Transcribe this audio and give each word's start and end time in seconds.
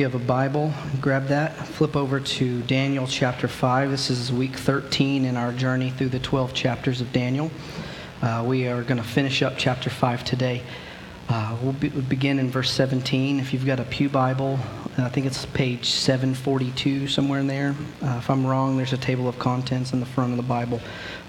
you 0.00 0.06
have 0.06 0.14
a 0.14 0.24
Bible, 0.24 0.72
grab 1.02 1.26
that, 1.26 1.54
flip 1.54 1.94
over 1.94 2.20
to 2.20 2.62
Daniel 2.62 3.06
chapter 3.06 3.46
5. 3.46 3.90
This 3.90 4.08
is 4.08 4.32
week 4.32 4.56
13 4.56 5.26
in 5.26 5.36
our 5.36 5.52
journey 5.52 5.90
through 5.90 6.08
the 6.08 6.18
12 6.18 6.54
chapters 6.54 7.02
of 7.02 7.12
Daniel. 7.12 7.50
Uh, 8.22 8.42
we 8.46 8.66
are 8.66 8.82
going 8.82 8.96
to 8.96 9.06
finish 9.06 9.42
up 9.42 9.58
chapter 9.58 9.90
5 9.90 10.24
today. 10.24 10.62
Uh, 11.30 11.56
we'll, 11.62 11.72
be, 11.74 11.88
we'll, 11.90 12.02
begin 12.02 12.40
in 12.40 12.50
verse 12.50 12.72
17. 12.72 13.38
If 13.38 13.52
you've 13.52 13.64
got 13.64 13.78
a 13.78 13.84
Pew 13.84 14.08
Bible, 14.08 14.58
I 14.98 15.08
think 15.08 15.26
it's 15.26 15.46
page 15.46 15.88
742, 15.88 17.06
somewhere 17.06 17.38
in 17.38 17.46
there. 17.46 17.76
Uh, 18.02 18.16
if 18.18 18.28
I'm 18.28 18.44
wrong, 18.44 18.76
there's 18.76 18.92
a 18.92 18.98
table 18.98 19.28
of 19.28 19.38
contents 19.38 19.92
in 19.92 20.00
the 20.00 20.06
front 20.06 20.32
of 20.32 20.36
the 20.38 20.42
Bible. 20.42 20.80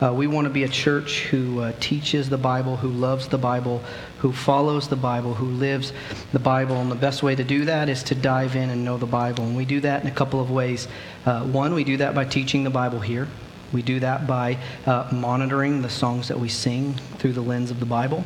Uh, 0.01 0.11
we 0.11 0.25
want 0.25 0.45
to 0.45 0.49
be 0.49 0.63
a 0.63 0.67
church 0.67 1.25
who 1.25 1.59
uh, 1.59 1.73
teaches 1.79 2.31
the 2.31 2.37
Bible, 2.39 2.77
who 2.77 2.89
loves 2.89 3.27
the 3.27 3.37
Bible, 3.37 3.83
who 4.17 4.31
follows 4.31 4.87
the 4.87 4.95
Bible, 4.95 5.35
who 5.35 5.45
lives 5.45 5.93
the 6.31 6.39
Bible. 6.39 6.77
And 6.77 6.89
the 6.89 6.95
best 6.95 7.21
way 7.21 7.35
to 7.35 7.43
do 7.43 7.65
that 7.65 7.87
is 7.87 8.01
to 8.05 8.15
dive 8.15 8.55
in 8.55 8.71
and 8.71 8.83
know 8.83 8.97
the 8.97 9.05
Bible. 9.05 9.43
And 9.43 9.55
we 9.55 9.65
do 9.65 9.81
that 9.81 10.01
in 10.01 10.07
a 10.07 10.15
couple 10.15 10.39
of 10.39 10.49
ways. 10.49 10.87
Uh, 11.27 11.43
one, 11.43 11.75
we 11.75 11.83
do 11.83 11.97
that 11.97 12.15
by 12.15 12.25
teaching 12.25 12.63
the 12.63 12.71
Bible 12.71 13.01
here. 13.01 13.27
We 13.71 13.83
do 13.83 13.99
that 13.99 14.25
by 14.25 14.57
uh, 14.87 15.09
monitoring 15.11 15.83
the 15.83 15.91
songs 15.91 16.27
that 16.29 16.39
we 16.39 16.49
sing 16.49 16.95
through 17.19 17.33
the 17.33 17.41
lens 17.41 17.69
of 17.69 17.79
the 17.79 17.85
Bible. 17.85 18.25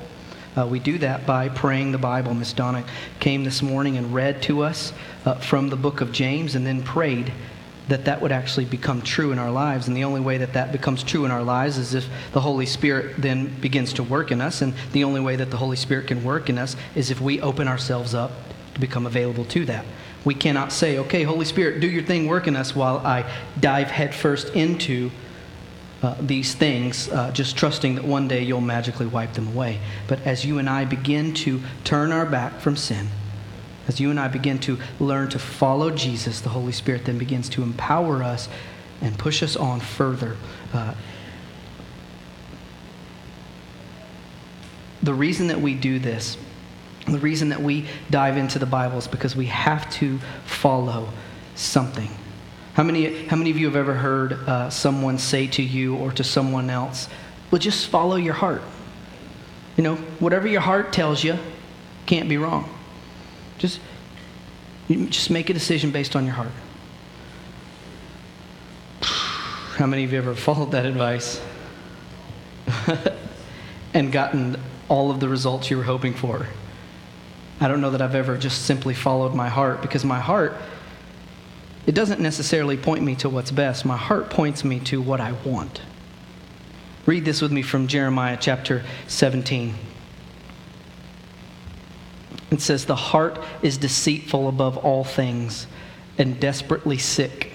Uh, 0.58 0.66
we 0.66 0.80
do 0.80 0.98
that 0.98 1.26
by 1.26 1.50
praying 1.50 1.92
the 1.92 1.98
Bible. 1.98 2.34
Miss 2.34 2.54
Donna 2.54 2.86
came 3.20 3.44
this 3.44 3.62
morning 3.62 3.98
and 3.98 4.14
read 4.14 4.42
to 4.44 4.64
us 4.64 4.94
uh, 5.26 5.36
from 5.36 5.70
the 5.70 5.76
book 5.76 6.00
of 6.00 6.12
James 6.14 6.56
and 6.56 6.66
then 6.66 6.82
prayed 6.82 7.34
that 7.88 8.06
that 8.06 8.22
would 8.22 8.32
actually 8.32 8.66
become 8.66 9.02
true 9.02 9.32
in 9.32 9.38
our 9.38 9.52
lives. 9.52 9.88
And 9.88 9.96
the 9.96 10.06
only 10.06 10.22
way 10.22 10.38
that 10.38 10.54
that 10.54 10.72
becomes 10.72 11.04
true 11.04 11.26
in 11.26 11.32
our 11.32 11.44
lives 11.44 11.78
is 11.78 11.94
if 11.94 12.08
the 12.32 12.42
Holy 12.42 12.66
Spirit 12.66 13.16
then 13.18 13.48
begins 13.60 13.94
to 13.94 14.04
work 14.04 14.32
in 14.32 14.42
us. 14.42 14.62
And 14.62 14.74
the 14.92 15.04
only 15.04 15.22
way 15.22 15.36
that 15.36 15.52
the 15.52 15.58
Holy 15.58 15.78
Spirit 15.78 16.08
can 16.08 16.24
work 16.24 16.50
in 16.50 16.58
us 16.58 16.76
is 16.96 17.12
if 17.12 17.22
we 17.22 17.42
open 17.42 17.68
ourselves 17.68 18.16
up 18.16 18.32
to 18.74 18.80
become 18.80 19.06
available 19.06 19.46
to 19.46 19.66
that. 19.66 19.86
We 20.24 20.34
cannot 20.34 20.72
say, 20.72 20.98
okay, 21.00 21.24
Holy 21.24 21.46
Spirit, 21.46 21.80
do 21.80 21.88
your 21.88 22.02
thing, 22.02 22.28
work 22.28 22.48
in 22.48 22.56
us 22.56 22.76
while 22.76 22.98
I 23.00 23.32
dive 23.60 23.92
headfirst 23.92 24.50
into 24.56 25.12
uh, 26.02 26.16
these 26.20 26.54
things, 26.54 27.10
uh, 27.10 27.32
just 27.32 27.58
trusting 27.58 27.96
that 27.96 28.04
one 28.04 28.28
day 28.28 28.44
you'll 28.44 28.62
magically 28.62 29.06
wipe 29.06 29.34
them 29.34 29.48
away. 29.48 29.80
But 30.08 30.22
as 30.22 30.46
you 30.46 30.60
and 30.60 30.70
I 30.70 30.86
begin 30.86 31.34
to 31.36 31.62
turn 31.84 32.12
our 32.12 32.26
back 32.26 32.60
from 32.60 32.76
sin, 32.76 33.08
as 33.88 34.00
you 34.00 34.10
and 34.10 34.20
I 34.20 34.28
begin 34.28 34.60
to 34.60 34.80
learn 35.00 35.30
to 35.30 35.40
follow 35.40 35.92
Jesus, 35.92 36.42
the 36.42 36.50
Holy 36.50 36.72
Spirit 36.72 37.06
then 37.06 37.18
begins 37.18 37.50
to 37.50 37.64
empower 37.64 38.24
us 38.24 38.50
and 39.02 39.18
push 39.18 39.44
us 39.44 39.56
on 39.56 39.80
further. 39.80 40.38
Uh, 40.74 40.96
the 45.04 45.14
reason 45.14 45.48
that 45.48 45.62
we 45.62 45.76
do 45.76 46.00
this, 46.00 46.38
the 47.08 47.20
reason 47.20 47.50
that 47.50 47.62
we 47.62 47.86
dive 48.10 48.38
into 48.38 48.58
the 48.58 48.66
Bible 48.66 48.98
is 48.98 49.08
because 49.08 49.36
we 49.36 49.46
have 49.46 49.90
to 49.94 50.20
follow 50.46 51.10
something. 51.54 52.10
How 52.76 52.84
many, 52.84 53.26
how 53.28 53.38
many 53.38 53.52
of 53.52 53.58
you 53.58 53.68
have 53.68 53.78
ever 53.78 53.94
heard 53.94 54.34
uh, 54.34 54.70
someone 54.70 55.18
say 55.18 55.48
to 55.48 55.64
you 55.64 55.96
or 55.96 56.12
to 56.12 56.26
someone 56.26 56.70
else, 56.70 57.08
well, 57.50 57.60
just 57.60 57.88
follow 57.88 58.18
your 58.18 58.34
heart? 58.34 58.62
You 59.78 59.84
know, 59.84 59.96
whatever 60.20 60.46
your 60.46 60.60
heart 60.60 60.92
tells 60.92 61.24
you 61.24 61.40
can't 62.06 62.28
be 62.28 62.36
wrong. 62.36 62.70
Just, 63.60 63.80
just 64.90 65.30
make 65.30 65.50
a 65.50 65.54
decision 65.54 65.92
based 65.92 66.18
on 66.18 66.26
your 66.26 66.34
heart. 66.34 66.52
How 69.02 69.86
many 69.86 70.04
of 70.04 70.12
you 70.12 70.18
ever 70.18 70.36
followed 70.36 70.72
that 70.72 70.86
advice 70.86 71.42
and 73.94 74.12
gotten 74.12 74.60
all 74.90 75.12
of 75.12 75.22
the 75.22 75.30
results 75.30 75.72
you 75.72 75.78
were 75.78 75.84
hoping 75.84 76.14
for? 76.14 76.46
I 77.62 77.70
don't 77.70 77.80
know 77.80 77.92
that 77.92 78.02
I've 78.02 78.16
ever 78.16 78.38
just 78.38 78.66
simply 78.66 78.94
followed 78.94 79.34
my 79.34 79.48
heart 79.48 79.82
because 79.82 80.04
my 80.04 80.20
heart, 80.20 80.58
it 81.86 81.94
doesn't 81.94 82.20
necessarily 82.20 82.78
point 82.78 83.04
me 83.04 83.16
to 83.16 83.30
what's 83.30 83.52
best. 83.52 83.86
My 83.86 83.98
heart 83.98 84.30
points 84.30 84.64
me 84.64 84.80
to 84.82 85.02
what 85.02 85.22
I 85.22 85.34
want. 85.46 85.82
Read 87.06 87.26
this 87.26 87.42
with 87.42 87.52
me 87.52 87.62
from 87.62 87.88
Jeremiah 87.88 88.38
chapter 88.40 88.84
17. 89.08 89.76
It 92.50 92.62
says, 92.62 92.86
The 92.86 92.96
heart 92.96 93.40
is 93.62 93.78
deceitful 93.78 94.48
above 94.48 94.78
all 94.78 95.04
things 95.04 95.68
and 96.18 96.40
desperately 96.40 96.98
sick. 96.98 97.52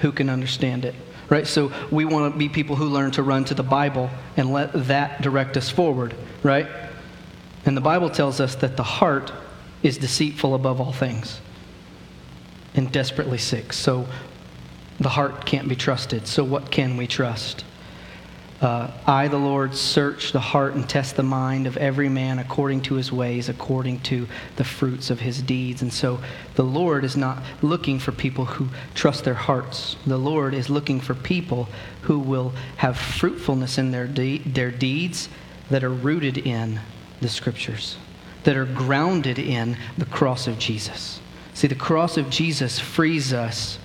Who 0.00 0.12
can 0.12 0.28
understand 0.28 0.84
it? 0.84 0.94
Right? 1.30 1.46
So 1.46 1.72
we 1.90 2.04
want 2.04 2.34
to 2.34 2.38
be 2.38 2.48
people 2.48 2.76
who 2.76 2.86
learn 2.86 3.12
to 3.12 3.22
run 3.22 3.44
to 3.46 3.54
the 3.54 3.62
Bible 3.62 4.10
and 4.36 4.52
let 4.52 4.72
that 4.88 5.22
direct 5.22 5.56
us 5.56 5.70
forward, 5.70 6.14
right? 6.42 6.66
And 7.64 7.76
the 7.76 7.80
Bible 7.80 8.10
tells 8.10 8.40
us 8.40 8.56
that 8.56 8.76
the 8.76 8.82
heart 8.82 9.32
is 9.82 9.96
deceitful 9.96 10.54
above 10.54 10.80
all 10.80 10.92
things 10.92 11.40
and 12.74 12.90
desperately 12.92 13.38
sick. 13.38 13.72
So 13.72 14.06
the 14.98 15.08
heart 15.08 15.46
can't 15.46 15.68
be 15.68 15.76
trusted. 15.76 16.26
So 16.26 16.44
what 16.44 16.70
can 16.70 16.96
we 16.96 17.06
trust? 17.06 17.64
Uh, 18.60 18.90
I, 19.06 19.28
the 19.28 19.38
Lord, 19.38 19.74
search 19.74 20.32
the 20.32 20.40
heart 20.40 20.74
and 20.74 20.86
test 20.86 21.16
the 21.16 21.22
mind 21.22 21.66
of 21.66 21.78
every 21.78 22.10
man 22.10 22.38
according 22.38 22.82
to 22.82 22.96
his 22.96 23.10
ways, 23.10 23.48
according 23.48 24.00
to 24.00 24.28
the 24.56 24.64
fruits 24.64 25.08
of 25.08 25.20
his 25.20 25.40
deeds. 25.40 25.80
And 25.80 25.90
so 25.90 26.20
the 26.56 26.62
Lord 26.62 27.02
is 27.02 27.16
not 27.16 27.42
looking 27.62 27.98
for 27.98 28.12
people 28.12 28.44
who 28.44 28.68
trust 28.94 29.24
their 29.24 29.32
hearts. 29.32 29.96
The 30.06 30.18
Lord 30.18 30.52
is 30.52 30.68
looking 30.68 31.00
for 31.00 31.14
people 31.14 31.70
who 32.02 32.18
will 32.18 32.52
have 32.76 32.98
fruitfulness 32.98 33.78
in 33.78 33.92
their, 33.92 34.06
de- 34.06 34.38
their 34.38 34.70
deeds 34.70 35.30
that 35.70 35.82
are 35.82 35.88
rooted 35.88 36.36
in 36.36 36.80
the 37.22 37.28
scriptures, 37.28 37.96
that 38.44 38.58
are 38.58 38.66
grounded 38.66 39.38
in 39.38 39.78
the 39.96 40.04
cross 40.04 40.46
of 40.46 40.58
Jesus. 40.58 41.20
See, 41.60 41.68
the 41.68 41.74
cross 41.74 42.16
of 42.16 42.30
Jesus 42.30 42.78
frees 42.78 43.34
us 43.34 43.78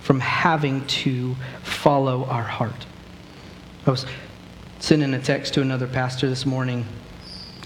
from 0.00 0.18
having 0.18 0.84
to 0.86 1.36
follow 1.62 2.24
our 2.24 2.42
heart. 2.42 2.86
I 3.86 3.92
was 3.92 4.04
sending 4.80 5.14
a 5.14 5.20
text 5.20 5.54
to 5.54 5.60
another 5.60 5.86
pastor 5.86 6.28
this 6.28 6.44
morning 6.44 6.84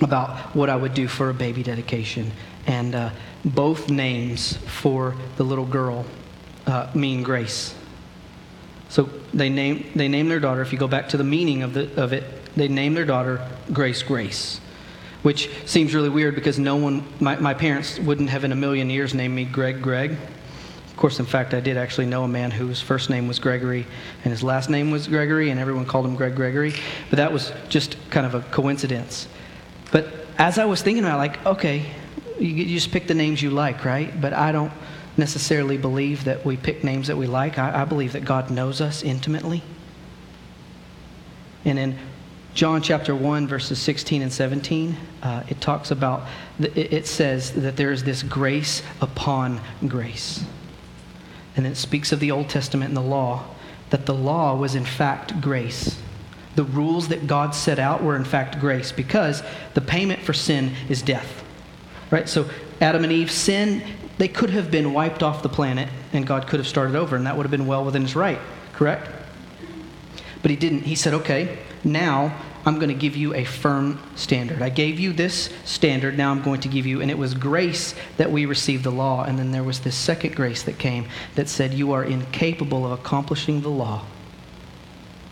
about 0.02 0.54
what 0.54 0.68
I 0.68 0.76
would 0.76 0.92
do 0.92 1.08
for 1.08 1.30
a 1.30 1.32
baby 1.32 1.62
dedication. 1.62 2.32
And 2.66 2.94
uh, 2.94 3.10
both 3.46 3.88
names 3.88 4.58
for 4.58 5.16
the 5.38 5.42
little 5.42 5.64
girl 5.64 6.04
uh, 6.66 6.90
mean 6.94 7.22
grace. 7.22 7.74
So 8.90 9.08
they 9.32 9.48
name, 9.48 9.90
they 9.94 10.08
name 10.08 10.28
their 10.28 10.38
daughter, 10.38 10.60
if 10.60 10.70
you 10.70 10.78
go 10.78 10.86
back 10.86 11.08
to 11.08 11.16
the 11.16 11.24
meaning 11.24 11.62
of, 11.62 11.72
the, 11.72 11.90
of 11.98 12.12
it, 12.12 12.24
they 12.56 12.68
name 12.68 12.92
their 12.92 13.06
daughter 13.06 13.48
Grace 13.72 14.02
Grace, 14.02 14.60
which 15.28 15.50
seems 15.66 15.94
really 15.94 16.08
weird 16.08 16.34
because 16.34 16.58
no 16.58 16.76
one, 16.76 17.04
my, 17.20 17.36
my 17.36 17.52
parents 17.52 17.98
wouldn't 17.98 18.30
have 18.30 18.44
in 18.44 18.52
a 18.52 18.56
million 18.56 18.88
years 18.88 19.12
named 19.12 19.34
me 19.34 19.44
Greg 19.44 19.82
Greg. 19.82 20.12
Of 20.12 20.96
course, 20.96 21.20
in 21.20 21.26
fact, 21.26 21.52
I 21.52 21.60
did 21.60 21.76
actually 21.76 22.06
know 22.06 22.24
a 22.24 22.28
man 22.28 22.50
whose 22.50 22.80
first 22.80 23.10
name 23.10 23.28
was 23.28 23.38
Gregory 23.38 23.86
and 24.24 24.30
his 24.30 24.42
last 24.42 24.70
name 24.70 24.90
was 24.90 25.06
Gregory, 25.06 25.50
and 25.50 25.60
everyone 25.60 25.84
called 25.84 26.06
him 26.06 26.16
Greg 26.16 26.34
Gregory. 26.34 26.72
But 27.10 27.16
that 27.16 27.30
was 27.30 27.52
just 27.68 27.98
kind 28.08 28.24
of 28.24 28.34
a 28.36 28.40
coincidence. 28.40 29.28
But 29.92 30.06
as 30.38 30.58
I 30.58 30.64
was 30.64 30.80
thinking 30.80 31.04
about, 31.04 31.18
like, 31.18 31.44
okay, 31.44 31.84
you, 32.38 32.48
you 32.48 32.74
just 32.74 32.90
pick 32.90 33.06
the 33.06 33.12
names 33.12 33.42
you 33.42 33.50
like, 33.50 33.84
right? 33.84 34.18
But 34.18 34.32
I 34.32 34.50
don't 34.50 34.72
necessarily 35.18 35.76
believe 35.76 36.24
that 36.24 36.42
we 36.46 36.56
pick 36.56 36.82
names 36.82 37.08
that 37.08 37.18
we 37.18 37.26
like. 37.26 37.58
I, 37.58 37.82
I 37.82 37.84
believe 37.84 38.14
that 38.14 38.24
God 38.24 38.50
knows 38.50 38.80
us 38.80 39.02
intimately. 39.02 39.62
And 41.66 41.78
in 41.78 41.98
John 42.54 42.80
chapter 42.80 43.14
1, 43.14 43.46
verses 43.46 43.78
16 43.78 44.22
and 44.22 44.32
17, 44.32 44.96
uh, 45.22 45.42
it 45.48 45.60
talks 45.60 45.90
about, 45.90 46.26
it 46.60 47.06
says 47.06 47.52
that 47.52 47.76
there 47.76 47.90
is 47.90 48.04
this 48.04 48.22
grace 48.22 48.82
upon 49.00 49.60
grace 49.86 50.44
and 51.58 51.66
it 51.66 51.76
speaks 51.76 52.12
of 52.12 52.20
the 52.20 52.30
Old 52.30 52.48
Testament 52.48 52.90
and 52.90 52.96
the 52.96 53.02
law, 53.02 53.44
that 53.90 54.06
the 54.06 54.14
law 54.14 54.54
was 54.54 54.76
in 54.76 54.84
fact 54.84 55.40
grace. 55.40 56.00
The 56.54 56.62
rules 56.62 57.08
that 57.08 57.26
God 57.26 57.52
set 57.52 57.80
out 57.80 58.02
were 58.02 58.14
in 58.14 58.24
fact 58.24 58.60
grace 58.60 58.92
because 58.92 59.42
the 59.74 59.80
payment 59.80 60.22
for 60.22 60.32
sin 60.32 60.72
is 60.88 61.02
death. 61.02 61.44
Right? 62.12 62.28
So 62.28 62.48
Adam 62.80 63.02
and 63.02 63.12
Eve 63.12 63.30
sin, 63.30 63.82
they 64.18 64.28
could 64.28 64.50
have 64.50 64.70
been 64.70 64.92
wiped 64.92 65.24
off 65.24 65.42
the 65.42 65.48
planet 65.48 65.88
and 66.12 66.24
God 66.24 66.46
could 66.46 66.60
have 66.60 66.68
started 66.68 66.94
over 66.94 67.16
and 67.16 67.26
that 67.26 67.36
would 67.36 67.44
have 67.44 67.50
been 67.50 67.66
well 67.66 67.84
within 67.84 68.02
his 68.02 68.14
right, 68.14 68.38
correct? 68.72 69.08
But 70.42 70.52
he 70.52 70.56
didn't. 70.56 70.82
He 70.82 70.94
said, 70.94 71.12
okay, 71.12 71.58
now 71.82 72.36
I'm 72.68 72.74
going 72.74 72.90
to 72.90 72.94
give 72.94 73.16
you 73.16 73.32
a 73.32 73.44
firm 73.44 73.98
standard. 74.14 74.60
I 74.60 74.68
gave 74.68 75.00
you 75.00 75.14
this 75.14 75.48
standard, 75.64 76.18
now 76.18 76.30
I'm 76.30 76.42
going 76.42 76.60
to 76.60 76.68
give 76.68 76.84
you, 76.84 77.00
and 77.00 77.10
it 77.10 77.16
was 77.16 77.32
grace 77.32 77.94
that 78.18 78.30
we 78.30 78.44
received 78.44 78.84
the 78.84 78.90
law. 78.90 79.24
And 79.24 79.38
then 79.38 79.52
there 79.52 79.64
was 79.64 79.80
this 79.80 79.96
second 79.96 80.36
grace 80.36 80.64
that 80.64 80.76
came 80.76 81.08
that 81.34 81.48
said, 81.48 81.72
You 81.72 81.92
are 81.92 82.04
incapable 82.04 82.84
of 82.84 82.92
accomplishing 82.92 83.62
the 83.62 83.70
law. 83.70 84.04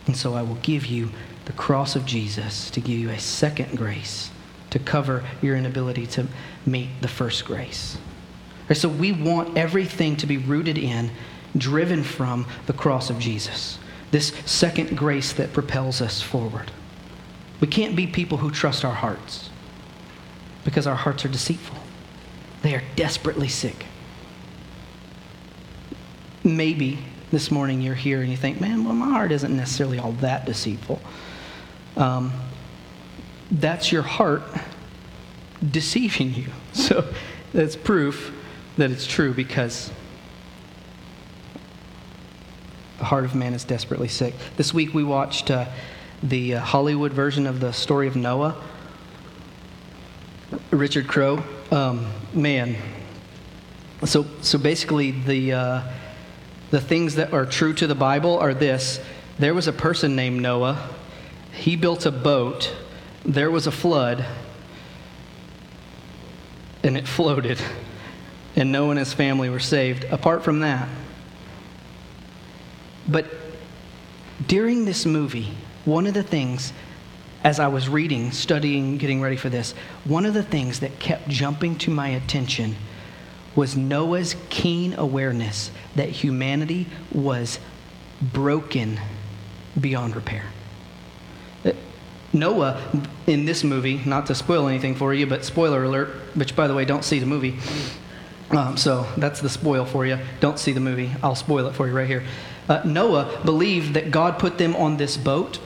And 0.06 0.16
so 0.16 0.32
I 0.32 0.40
will 0.40 0.54
give 0.62 0.86
you 0.86 1.10
the 1.44 1.52
cross 1.52 1.94
of 1.94 2.06
Jesus 2.06 2.70
to 2.70 2.80
give 2.80 2.98
you 2.98 3.10
a 3.10 3.18
second 3.18 3.76
grace 3.76 4.30
to 4.70 4.78
cover 4.78 5.22
your 5.42 5.56
inability 5.56 6.06
to 6.06 6.26
meet 6.64 6.88
the 7.02 7.08
first 7.08 7.44
grace. 7.44 7.98
Right, 8.66 8.78
so 8.78 8.88
we 8.88 9.12
want 9.12 9.58
everything 9.58 10.16
to 10.16 10.26
be 10.26 10.38
rooted 10.38 10.78
in, 10.78 11.10
driven 11.54 12.02
from 12.02 12.46
the 12.64 12.72
cross 12.72 13.10
of 13.10 13.18
Jesus. 13.18 13.78
This 14.10 14.32
second 14.46 14.96
grace 14.96 15.34
that 15.34 15.52
propels 15.52 16.00
us 16.00 16.22
forward. 16.22 16.72
We 17.60 17.66
can't 17.68 17.96
be 17.96 18.06
people 18.06 18.38
who 18.38 18.50
trust 18.50 18.84
our 18.84 18.94
hearts 18.94 19.50
because 20.64 20.86
our 20.86 20.94
hearts 20.96 21.24
are 21.24 21.28
deceitful. 21.28 21.78
They 22.62 22.74
are 22.74 22.82
desperately 22.96 23.48
sick. 23.48 23.86
maybe 26.46 26.98
this 27.30 27.50
morning 27.50 27.82
you're 27.82 27.94
here 27.94 28.20
and 28.20 28.30
you 28.30 28.36
think, 28.36 28.60
man, 28.60 28.84
well, 28.84 28.94
my 28.94 29.10
heart 29.10 29.32
isn't 29.32 29.54
necessarily 29.54 29.98
all 29.98 30.12
that 30.12 30.46
deceitful. 30.46 31.00
Um, 31.96 32.32
that's 33.50 33.90
your 33.90 34.02
heart 34.02 34.42
deceiving 35.68 36.34
you. 36.34 36.46
So 36.72 37.10
that's 37.54 37.74
proof 37.74 38.32
that 38.76 38.90
it's 38.90 39.06
true 39.06 39.32
because 39.32 39.90
the 42.98 43.04
heart 43.04 43.24
of 43.24 43.34
man 43.34 43.54
is 43.54 43.64
desperately 43.64 44.08
sick. 44.08 44.34
This 44.56 44.74
week 44.74 44.92
we 44.92 45.02
watched 45.02 45.50
uh, 45.50 45.66
the 46.22 46.56
uh, 46.56 46.60
Hollywood 46.60 47.12
version 47.12 47.46
of 47.46 47.60
the 47.60 47.72
story 47.72 48.06
of 48.06 48.16
Noah. 48.16 48.56
Richard 50.70 51.08
Crowe. 51.08 51.42
Um, 51.70 52.10
man. 52.32 52.76
So, 54.04 54.26
so 54.42 54.58
basically, 54.58 55.10
the, 55.10 55.52
uh, 55.52 55.82
the 56.70 56.80
things 56.80 57.16
that 57.16 57.32
are 57.32 57.46
true 57.46 57.72
to 57.74 57.86
the 57.86 57.94
Bible 57.94 58.38
are 58.38 58.54
this 58.54 59.00
there 59.38 59.54
was 59.54 59.68
a 59.68 59.72
person 59.72 60.16
named 60.16 60.40
Noah, 60.40 60.88
he 61.52 61.76
built 61.76 62.06
a 62.06 62.10
boat, 62.10 62.74
there 63.24 63.50
was 63.50 63.66
a 63.66 63.70
flood 63.70 64.24
and 66.82 66.96
it 66.96 67.06
floated, 67.08 67.60
and 68.54 68.72
Noah 68.72 68.90
and 68.90 68.98
his 68.98 69.12
family 69.12 69.50
were 69.50 69.60
saved. 69.60 70.04
Apart 70.04 70.42
from 70.42 70.60
that, 70.60 70.88
but 73.06 73.26
during 74.46 74.84
this 74.84 75.04
movie, 75.04 75.52
one 75.86 76.06
of 76.06 76.12
the 76.12 76.22
things, 76.22 76.72
as 77.42 77.58
I 77.58 77.68
was 77.68 77.88
reading, 77.88 78.32
studying, 78.32 78.98
getting 78.98 79.22
ready 79.22 79.36
for 79.36 79.48
this, 79.48 79.72
one 80.04 80.26
of 80.26 80.34
the 80.34 80.42
things 80.42 80.80
that 80.80 80.98
kept 80.98 81.28
jumping 81.28 81.76
to 81.78 81.90
my 81.90 82.08
attention 82.08 82.76
was 83.54 83.76
Noah's 83.76 84.36
keen 84.50 84.92
awareness 84.94 85.70
that 85.94 86.10
humanity 86.10 86.86
was 87.12 87.58
broken 88.20 89.00
beyond 89.80 90.14
repair. 90.14 90.44
Noah, 92.32 92.82
in 93.26 93.46
this 93.46 93.64
movie, 93.64 94.00
not 94.04 94.26
to 94.26 94.34
spoil 94.34 94.68
anything 94.68 94.94
for 94.94 95.14
you, 95.14 95.26
but 95.26 95.44
spoiler 95.44 95.84
alert, 95.84 96.08
which, 96.34 96.54
by 96.54 96.66
the 96.66 96.74
way, 96.74 96.84
don't 96.84 97.04
see 97.04 97.18
the 97.18 97.26
movie. 97.26 97.56
Um, 98.50 98.76
so 98.76 99.06
that's 99.16 99.40
the 99.40 99.48
spoil 99.48 99.84
for 99.84 100.04
you. 100.04 100.18
Don't 100.40 100.58
see 100.58 100.72
the 100.72 100.80
movie. 100.80 101.12
I'll 101.22 101.34
spoil 101.34 101.66
it 101.66 101.74
for 101.74 101.86
you 101.86 101.94
right 101.94 102.06
here. 102.06 102.24
Uh, 102.68 102.82
Noah 102.84 103.40
believed 103.44 103.94
that 103.94 104.10
God 104.10 104.38
put 104.38 104.58
them 104.58 104.76
on 104.76 104.96
this 104.98 105.16
boat 105.16 105.58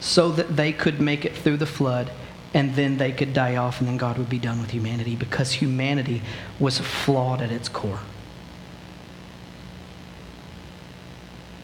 so 0.00 0.30
that 0.32 0.56
they 0.56 0.72
could 0.72 1.00
make 1.00 1.24
it 1.24 1.36
through 1.36 1.58
the 1.58 1.66
flood 1.66 2.10
and 2.52 2.74
then 2.74 2.96
they 2.96 3.12
could 3.12 3.32
die 3.32 3.56
off 3.56 3.80
and 3.80 3.88
then 3.88 3.96
God 3.96 4.18
would 4.18 4.30
be 4.30 4.38
done 4.38 4.60
with 4.60 4.70
humanity 4.70 5.14
because 5.14 5.52
humanity 5.52 6.22
was 6.58 6.78
flawed 6.78 7.40
at 7.40 7.52
its 7.52 7.68
core. 7.68 8.00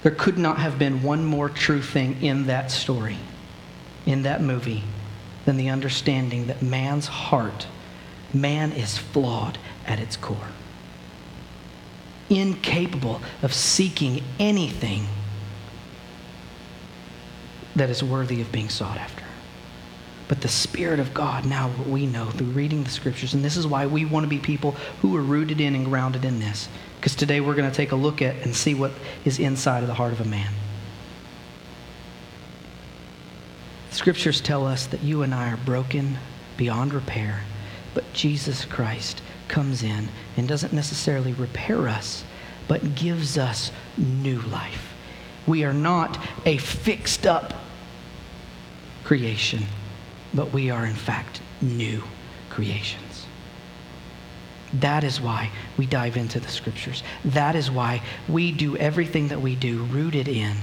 There 0.03 0.13
could 0.13 0.39
not 0.39 0.59
have 0.59 0.79
been 0.79 1.03
one 1.03 1.25
more 1.25 1.49
true 1.49 1.83
thing 1.83 2.23
in 2.23 2.47
that 2.47 2.71
story 2.71 3.19
in 4.07 4.23
that 4.23 4.41
movie 4.41 4.85
than 5.45 5.57
the 5.57 5.69
understanding 5.69 6.47
that 6.47 6.63
man's 6.63 7.07
heart, 7.07 7.67
man 8.33 8.73
is 8.73 8.97
flawed 8.97 9.59
at 9.87 9.99
its 9.99 10.17
core, 10.17 10.49
incapable 12.31 13.21
of 13.43 13.53
seeking 13.53 14.23
anything 14.39 15.07
that 17.77 17.91
is 17.91 18.03
worthy 18.03 18.41
of 18.41 18.51
being 18.51 18.69
sought 18.69 18.97
after. 18.97 19.23
But 20.29 20.41
the 20.41 20.49
Spirit 20.49 20.99
of 20.99 21.15
God, 21.15 21.45
now 21.45 21.71
we 21.87 22.07
know 22.07 22.27
through 22.27 22.49
reading 22.49 22.83
the 22.83 22.91
scriptures, 22.91 23.33
and 23.35 23.45
this 23.45 23.57
is 23.57 23.67
why 23.67 23.87
we 23.87 24.05
want 24.05 24.25
to 24.25 24.29
be 24.29 24.39
people 24.39 24.73
who 25.01 25.15
are 25.17 25.23
rooted 25.23 25.61
in 25.61 25.77
and 25.77 25.85
grounded 25.85 26.25
in 26.25 26.41
this. 26.41 26.69
Because 26.99 27.15
today 27.15 27.41
we're 27.41 27.55
going 27.55 27.71
to 27.71 27.77
take 27.77 27.93
a 27.93 27.97
look 27.97 28.21
at 28.21 28.35
and 28.43 28.57
see 28.57 28.75
what 28.75 28.91
is 29.25 29.39
inside 29.39 29.83
of 29.83 29.87
the 29.87 29.95
heart 29.95 30.13
of 30.13 30.21
a 30.21 30.25
man. 30.25 30.53
Scriptures 33.91 34.41
tell 34.41 34.67
us 34.67 34.87
that 34.87 35.03
you 35.03 35.23
and 35.23 35.33
I 35.33 35.51
are 35.53 35.57
broken 35.59 36.19
beyond 36.57 36.93
repair, 36.93 37.45
but 37.95 38.13
Jesus 38.13 38.65
Christ 38.65 39.23
comes 39.47 39.83
in 39.83 40.09
and 40.37 40.49
doesn't 40.49 40.73
necessarily 40.73 41.33
repair 41.35 41.89
us, 41.89 42.25
but 42.67 42.97
gives 42.97 43.39
us 43.39 43.71
new 43.97 44.41
life. 44.41 44.93
We 45.47 45.63
are 45.63 45.73
not 45.73 46.19
a 46.45 46.57
fixed 46.57 47.27
up 47.27 47.55
creation, 49.07 49.63
but 50.35 50.53
we 50.53 50.69
are 50.69 50.85
in 50.85 50.95
fact 50.95 51.41
new 51.63 52.03
creations. 52.51 53.25
That 54.75 55.05
is 55.05 55.21
why 55.21 55.53
we 55.77 55.87
dive 55.87 56.17
into 56.17 56.41
the 56.41 56.49
scriptures. 56.49 57.05
That 57.25 57.55
is 57.55 57.71
why 57.71 58.03
we 58.29 58.51
do 58.51 58.77
everything 58.77 59.29
that 59.29 59.41
we 59.41 59.55
do 59.55 59.85
rooted 59.85 60.27
in, 60.27 60.57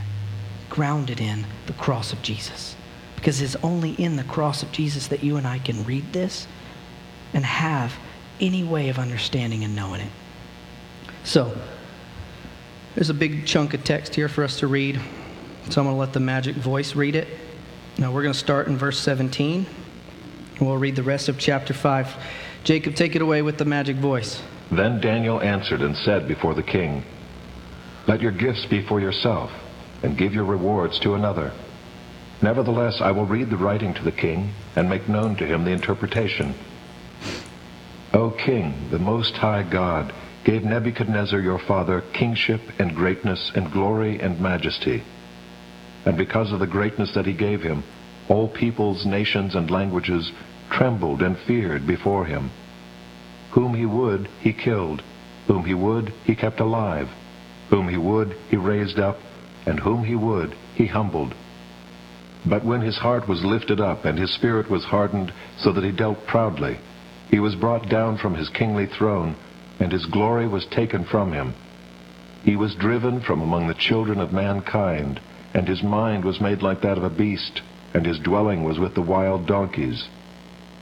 grounded 0.69 1.21
in 1.21 1.45
the 1.67 1.73
cross 1.73 2.11
of 2.11 2.21
Jesus. 2.21 2.75
Because 3.15 3.41
it's 3.41 3.55
only 3.63 3.91
in 3.91 4.17
the 4.17 4.25
cross 4.25 4.61
of 4.61 4.73
Jesus 4.73 5.07
that 5.07 5.23
you 5.23 5.37
and 5.37 5.47
I 5.47 5.59
can 5.59 5.85
read 5.85 6.11
this 6.11 6.45
and 7.33 7.45
have 7.45 7.95
any 8.41 8.65
way 8.65 8.89
of 8.89 8.99
understanding 8.99 9.63
and 9.63 9.73
knowing 9.73 10.01
it. 10.01 10.11
So, 11.23 11.57
there's 12.93 13.09
a 13.09 13.13
big 13.13 13.45
chunk 13.45 13.73
of 13.73 13.85
text 13.85 14.13
here 14.15 14.27
for 14.27 14.43
us 14.43 14.59
to 14.59 14.67
read. 14.67 14.99
So 15.69 15.79
I'm 15.79 15.85
going 15.85 15.95
to 15.95 15.99
let 15.99 16.11
the 16.11 16.19
magic 16.19 16.57
voice 16.57 16.93
read 16.93 17.15
it. 17.15 17.29
Now 17.97 18.11
we're 18.11 18.23
going 18.23 18.33
to 18.33 18.39
start 18.39 18.67
in 18.67 18.77
verse 18.77 18.99
17. 18.99 19.67
And 20.57 20.67
we'll 20.67 20.77
read 20.77 20.95
the 20.95 21.03
rest 21.03 21.29
of 21.29 21.37
chapter 21.37 21.73
5. 21.73 22.15
Jacob, 22.63 22.95
take 22.95 23.15
it 23.15 23.21
away 23.21 23.41
with 23.41 23.57
the 23.57 23.65
magic 23.65 23.97
voice. 23.97 24.41
Then 24.71 24.99
Daniel 24.99 25.41
answered 25.41 25.81
and 25.81 25.95
said 25.95 26.27
before 26.27 26.55
the 26.55 26.63
king, 26.63 27.03
Let 28.07 28.21
your 28.21 28.31
gifts 28.31 28.65
be 28.65 28.85
for 28.87 28.99
yourself, 28.99 29.51
and 30.01 30.17
give 30.17 30.33
your 30.33 30.45
rewards 30.45 30.99
to 30.99 31.13
another. 31.13 31.51
Nevertheless, 32.41 32.99
I 32.99 33.11
will 33.11 33.25
read 33.25 33.49
the 33.49 33.57
writing 33.57 33.93
to 33.93 34.03
the 34.03 34.11
king 34.11 34.53
and 34.75 34.89
make 34.89 35.07
known 35.07 35.35
to 35.35 35.45
him 35.45 35.63
the 35.63 35.71
interpretation. 35.71 36.55
O 38.13 38.31
king, 38.31 38.89
the 38.89 38.99
most 38.99 39.33
high 39.33 39.63
God 39.63 40.13
gave 40.43 40.63
Nebuchadnezzar 40.63 41.39
your 41.39 41.59
father 41.59 42.01
kingship 42.13 42.61
and 42.79 42.95
greatness 42.95 43.51
and 43.55 43.71
glory 43.71 44.19
and 44.19 44.39
majesty. 44.39 45.03
And 46.05 46.17
because 46.17 46.51
of 46.51 46.59
the 46.59 46.67
greatness 46.67 47.13
that 47.15 47.25
he 47.25 47.33
gave 47.33 47.61
him, 47.61 47.83
all 48.29 48.47
peoples, 48.47 49.05
nations, 49.05 49.55
and 49.55 49.69
languages 49.69 50.31
trembled 50.69 51.21
and 51.21 51.38
feared 51.38 51.85
before 51.85 52.25
him. 52.25 52.51
Whom 53.51 53.75
he 53.75 53.85
would, 53.85 54.27
he 54.39 54.53
killed. 54.53 55.03
Whom 55.47 55.65
he 55.65 55.73
would, 55.73 56.13
he 56.25 56.35
kept 56.35 56.59
alive. 56.59 57.10
Whom 57.69 57.88
he 57.88 57.98
would, 57.98 58.36
he 58.50 58.57
raised 58.57 59.00
up. 59.00 59.17
And 59.65 59.79
whom 59.79 60.03
he 60.03 60.15
would, 60.15 60.55
he 60.75 60.88
humbled. 60.88 61.33
But 62.45 62.65
when 62.65 62.81
his 62.81 62.98
heart 62.98 63.27
was 63.27 63.45
lifted 63.45 63.79
up 63.79 64.03
and 64.03 64.19
his 64.19 64.33
spirit 64.33 64.69
was 64.69 64.83
hardened 64.83 65.31
so 65.57 65.72
that 65.72 65.83
he 65.83 65.91
dealt 65.91 66.25
proudly, 66.27 66.77
he 67.29 67.39
was 67.39 67.55
brought 67.55 67.89
down 67.89 68.17
from 68.17 68.36
his 68.36 68.50
kingly 68.50 68.86
throne, 68.86 69.36
and 69.79 69.91
his 69.91 70.05
glory 70.05 70.48
was 70.48 70.65
taken 70.65 71.05
from 71.05 71.31
him. 71.31 71.53
He 72.43 72.55
was 72.55 72.75
driven 72.75 73.22
from 73.22 73.41
among 73.41 73.67
the 73.67 73.74
children 73.74 74.19
of 74.19 74.33
mankind, 74.33 75.22
and 75.53 75.67
his 75.67 75.83
mind 75.83 76.25
was 76.25 76.41
made 76.41 76.62
like 76.62 76.81
that 76.81 76.98
of 76.98 77.03
a 77.03 77.10
beast, 77.10 77.62
and 77.93 78.05
his 78.05 78.19
dwelling 78.19 78.63
was 78.63 78.79
with 78.79 78.95
the 78.95 79.01
wild 79.01 79.45
donkeys. 79.45 80.07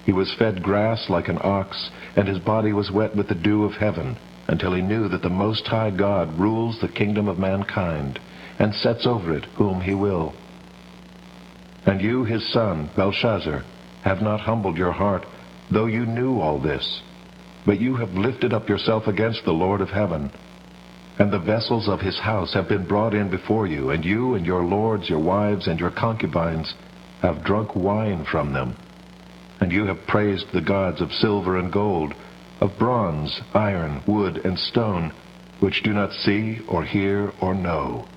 He 0.05 0.13
was 0.13 0.33
fed 0.33 0.63
grass 0.63 1.09
like 1.09 1.27
an 1.27 1.39
ox, 1.41 1.89
and 2.15 2.27
his 2.27 2.39
body 2.39 2.73
was 2.73 2.91
wet 2.91 3.15
with 3.15 3.27
the 3.27 3.35
dew 3.35 3.65
of 3.65 3.73
heaven, 3.73 4.17
until 4.47 4.73
he 4.73 4.81
knew 4.81 5.07
that 5.09 5.21
the 5.21 5.29
Most 5.29 5.67
High 5.67 5.91
God 5.91 6.39
rules 6.39 6.79
the 6.79 6.87
kingdom 6.87 7.27
of 7.27 7.37
mankind, 7.37 8.19
and 8.57 8.73
sets 8.73 9.05
over 9.05 9.33
it 9.33 9.45
whom 9.55 9.81
he 9.81 9.93
will. 9.93 10.33
And 11.85 12.01
you, 12.01 12.23
his 12.23 12.51
son, 12.51 12.89
Belshazzar, 12.95 13.63
have 14.03 14.21
not 14.21 14.39
humbled 14.39 14.77
your 14.77 14.91
heart, 14.91 15.25
though 15.69 15.85
you 15.87 16.05
knew 16.05 16.39
all 16.39 16.59
this. 16.59 17.01
But 17.65 17.79
you 17.79 17.95
have 17.97 18.13
lifted 18.13 18.53
up 18.53 18.69
yourself 18.69 19.07
against 19.07 19.45
the 19.45 19.51
Lord 19.51 19.81
of 19.81 19.89
heaven. 19.89 20.31
And 21.21 21.31
the 21.31 21.37
vessels 21.37 21.87
of 21.87 21.99
his 22.01 22.17
house 22.17 22.51
have 22.55 22.67
been 22.67 22.87
brought 22.87 23.13
in 23.13 23.29
before 23.29 23.67
you, 23.67 23.91
and 23.91 24.03
you 24.03 24.33
and 24.33 24.43
your 24.43 24.63
lords, 24.63 25.07
your 25.07 25.19
wives, 25.19 25.67
and 25.67 25.79
your 25.79 25.91
concubines 25.91 26.73
have 27.21 27.43
drunk 27.43 27.75
wine 27.75 28.25
from 28.25 28.53
them. 28.53 28.75
And 29.59 29.71
you 29.71 29.85
have 29.85 30.07
praised 30.07 30.47
the 30.51 30.61
gods 30.61 30.99
of 30.99 31.11
silver 31.11 31.59
and 31.59 31.71
gold, 31.71 32.15
of 32.59 32.71
bronze, 32.79 33.39
iron, 33.53 34.01
wood, 34.07 34.43
and 34.43 34.57
stone, 34.57 35.13
which 35.59 35.83
do 35.83 35.93
not 35.93 36.11
see 36.11 36.57
or 36.67 36.83
hear 36.83 37.31
or 37.39 37.53
know. 37.53 38.07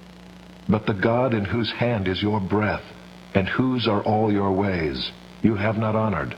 But 0.67 0.87
the 0.87 0.95
God 0.95 1.35
in 1.35 1.45
whose 1.45 1.73
hand 1.73 2.09
is 2.09 2.23
your 2.23 2.41
breath, 2.41 2.85
and 3.35 3.47
whose 3.47 3.87
are 3.87 4.03
all 4.03 4.33
your 4.33 4.53
ways? 4.53 5.13
You 5.43 5.57
have 5.57 5.77
not 5.77 5.95
honored. 5.95 6.35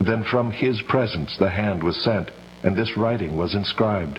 Then 0.00 0.24
from 0.24 0.50
his 0.50 0.82
presence 0.88 1.36
the 1.38 1.50
hand 1.50 1.84
was 1.84 2.02
sent, 2.02 2.32
and 2.64 2.76
this 2.76 2.96
writing 2.96 3.36
was 3.36 3.54
inscribed. 3.54 4.18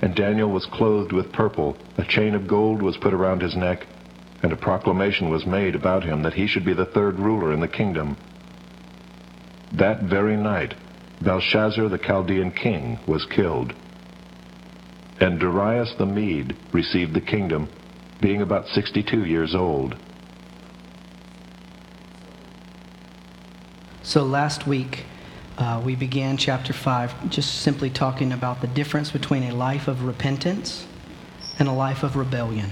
and 0.00 0.14
Daniel 0.14 0.50
was 0.50 0.66
clothed 0.66 1.12
with 1.12 1.32
purple, 1.32 1.76
a 1.96 2.04
chain 2.04 2.34
of 2.34 2.46
gold 2.46 2.80
was 2.82 2.96
put 2.96 3.12
around 3.12 3.42
his 3.42 3.56
neck, 3.56 3.86
and 4.42 4.52
a 4.52 4.56
proclamation 4.56 5.30
was 5.30 5.46
made 5.46 5.74
about 5.74 6.04
him 6.04 6.22
that 6.22 6.34
he 6.34 6.46
should 6.46 6.64
be 6.64 6.74
the 6.74 6.86
third 6.86 7.18
ruler 7.18 7.52
in 7.52 7.60
the 7.60 7.68
kingdom. 7.68 8.16
That 9.72 10.02
very 10.02 10.36
night, 10.36 10.74
Belshazzar 11.20 11.88
the 11.88 11.98
Chaldean 11.98 12.52
king 12.52 12.98
was 13.06 13.26
killed. 13.26 13.74
And 15.20 15.40
Darius 15.40 15.94
the 15.98 16.06
Mede 16.06 16.56
received 16.72 17.14
the 17.14 17.20
kingdom, 17.20 17.68
being 18.20 18.40
about 18.40 18.68
62 18.68 19.24
years 19.24 19.54
old. 19.54 19.96
So 24.02 24.22
last 24.22 24.66
week, 24.66 25.04
uh, 25.58 25.82
we 25.84 25.96
began 25.96 26.36
chapter 26.36 26.72
5 26.72 27.30
just 27.30 27.62
simply 27.62 27.90
talking 27.90 28.32
about 28.32 28.60
the 28.60 28.68
difference 28.68 29.10
between 29.10 29.42
a 29.42 29.54
life 29.54 29.88
of 29.88 30.04
repentance 30.04 30.86
and 31.58 31.68
a 31.68 31.72
life 31.72 32.04
of 32.04 32.14
rebellion. 32.14 32.70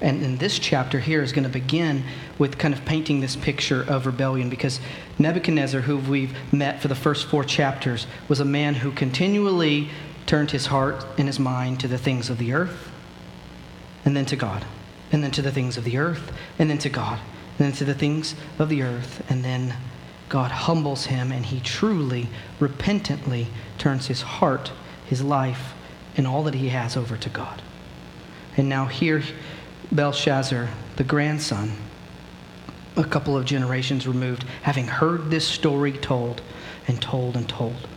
And 0.00 0.22
in 0.22 0.38
this 0.38 0.58
chapter 0.58 0.98
here 0.98 1.22
is 1.22 1.32
going 1.32 1.44
to 1.44 1.50
begin 1.50 2.04
with 2.38 2.56
kind 2.56 2.72
of 2.72 2.84
painting 2.84 3.20
this 3.20 3.36
picture 3.36 3.82
of 3.82 4.06
rebellion 4.06 4.48
because 4.48 4.80
Nebuchadnezzar, 5.18 5.82
who 5.82 5.98
we've 5.98 6.34
met 6.52 6.80
for 6.80 6.88
the 6.88 6.94
first 6.94 7.26
four 7.26 7.44
chapters, 7.44 8.06
was 8.28 8.40
a 8.40 8.44
man 8.44 8.76
who 8.76 8.90
continually 8.92 9.90
turned 10.24 10.52
his 10.52 10.66
heart 10.66 11.04
and 11.18 11.26
his 11.26 11.38
mind 11.38 11.80
to 11.80 11.88
the 11.88 11.98
things 11.98 12.30
of 12.30 12.38
the 12.38 12.52
earth 12.54 12.90
and 14.04 14.16
then 14.16 14.24
to 14.26 14.36
God, 14.36 14.64
and 15.12 15.22
then 15.22 15.32
to 15.32 15.42
the 15.42 15.52
things 15.52 15.76
of 15.76 15.84
the 15.84 15.98
earth 15.98 16.32
and 16.58 16.70
then 16.70 16.78
to 16.78 16.88
God, 16.88 17.18
and 17.58 17.66
then 17.66 17.72
to 17.72 17.84
the 17.84 17.94
things 17.94 18.34
of 18.58 18.70
the 18.70 18.82
earth, 18.82 19.22
and 19.28 19.44
then 19.44 19.74
God 20.28 20.50
humbles 20.50 21.06
him 21.06 21.32
and 21.32 21.46
he 21.46 21.60
truly, 21.60 22.28
repentantly 22.60 23.48
turns 23.78 24.06
his 24.08 24.22
heart, 24.22 24.72
his 25.06 25.22
life, 25.22 25.72
and 26.16 26.26
all 26.26 26.42
that 26.44 26.54
he 26.54 26.68
has 26.68 26.96
over 26.96 27.16
to 27.16 27.28
God. 27.28 27.62
And 28.56 28.68
now 28.68 28.86
here, 28.86 29.22
Belshazzar, 29.92 30.68
the 30.96 31.04
grandson, 31.04 31.72
a 32.96 33.04
couple 33.04 33.36
of 33.36 33.44
generations 33.44 34.06
removed, 34.06 34.44
having 34.62 34.86
heard 34.86 35.30
this 35.30 35.46
story 35.46 35.92
told 35.92 36.42
and 36.86 37.00
told 37.00 37.36
and 37.36 37.48
told, 37.48 37.88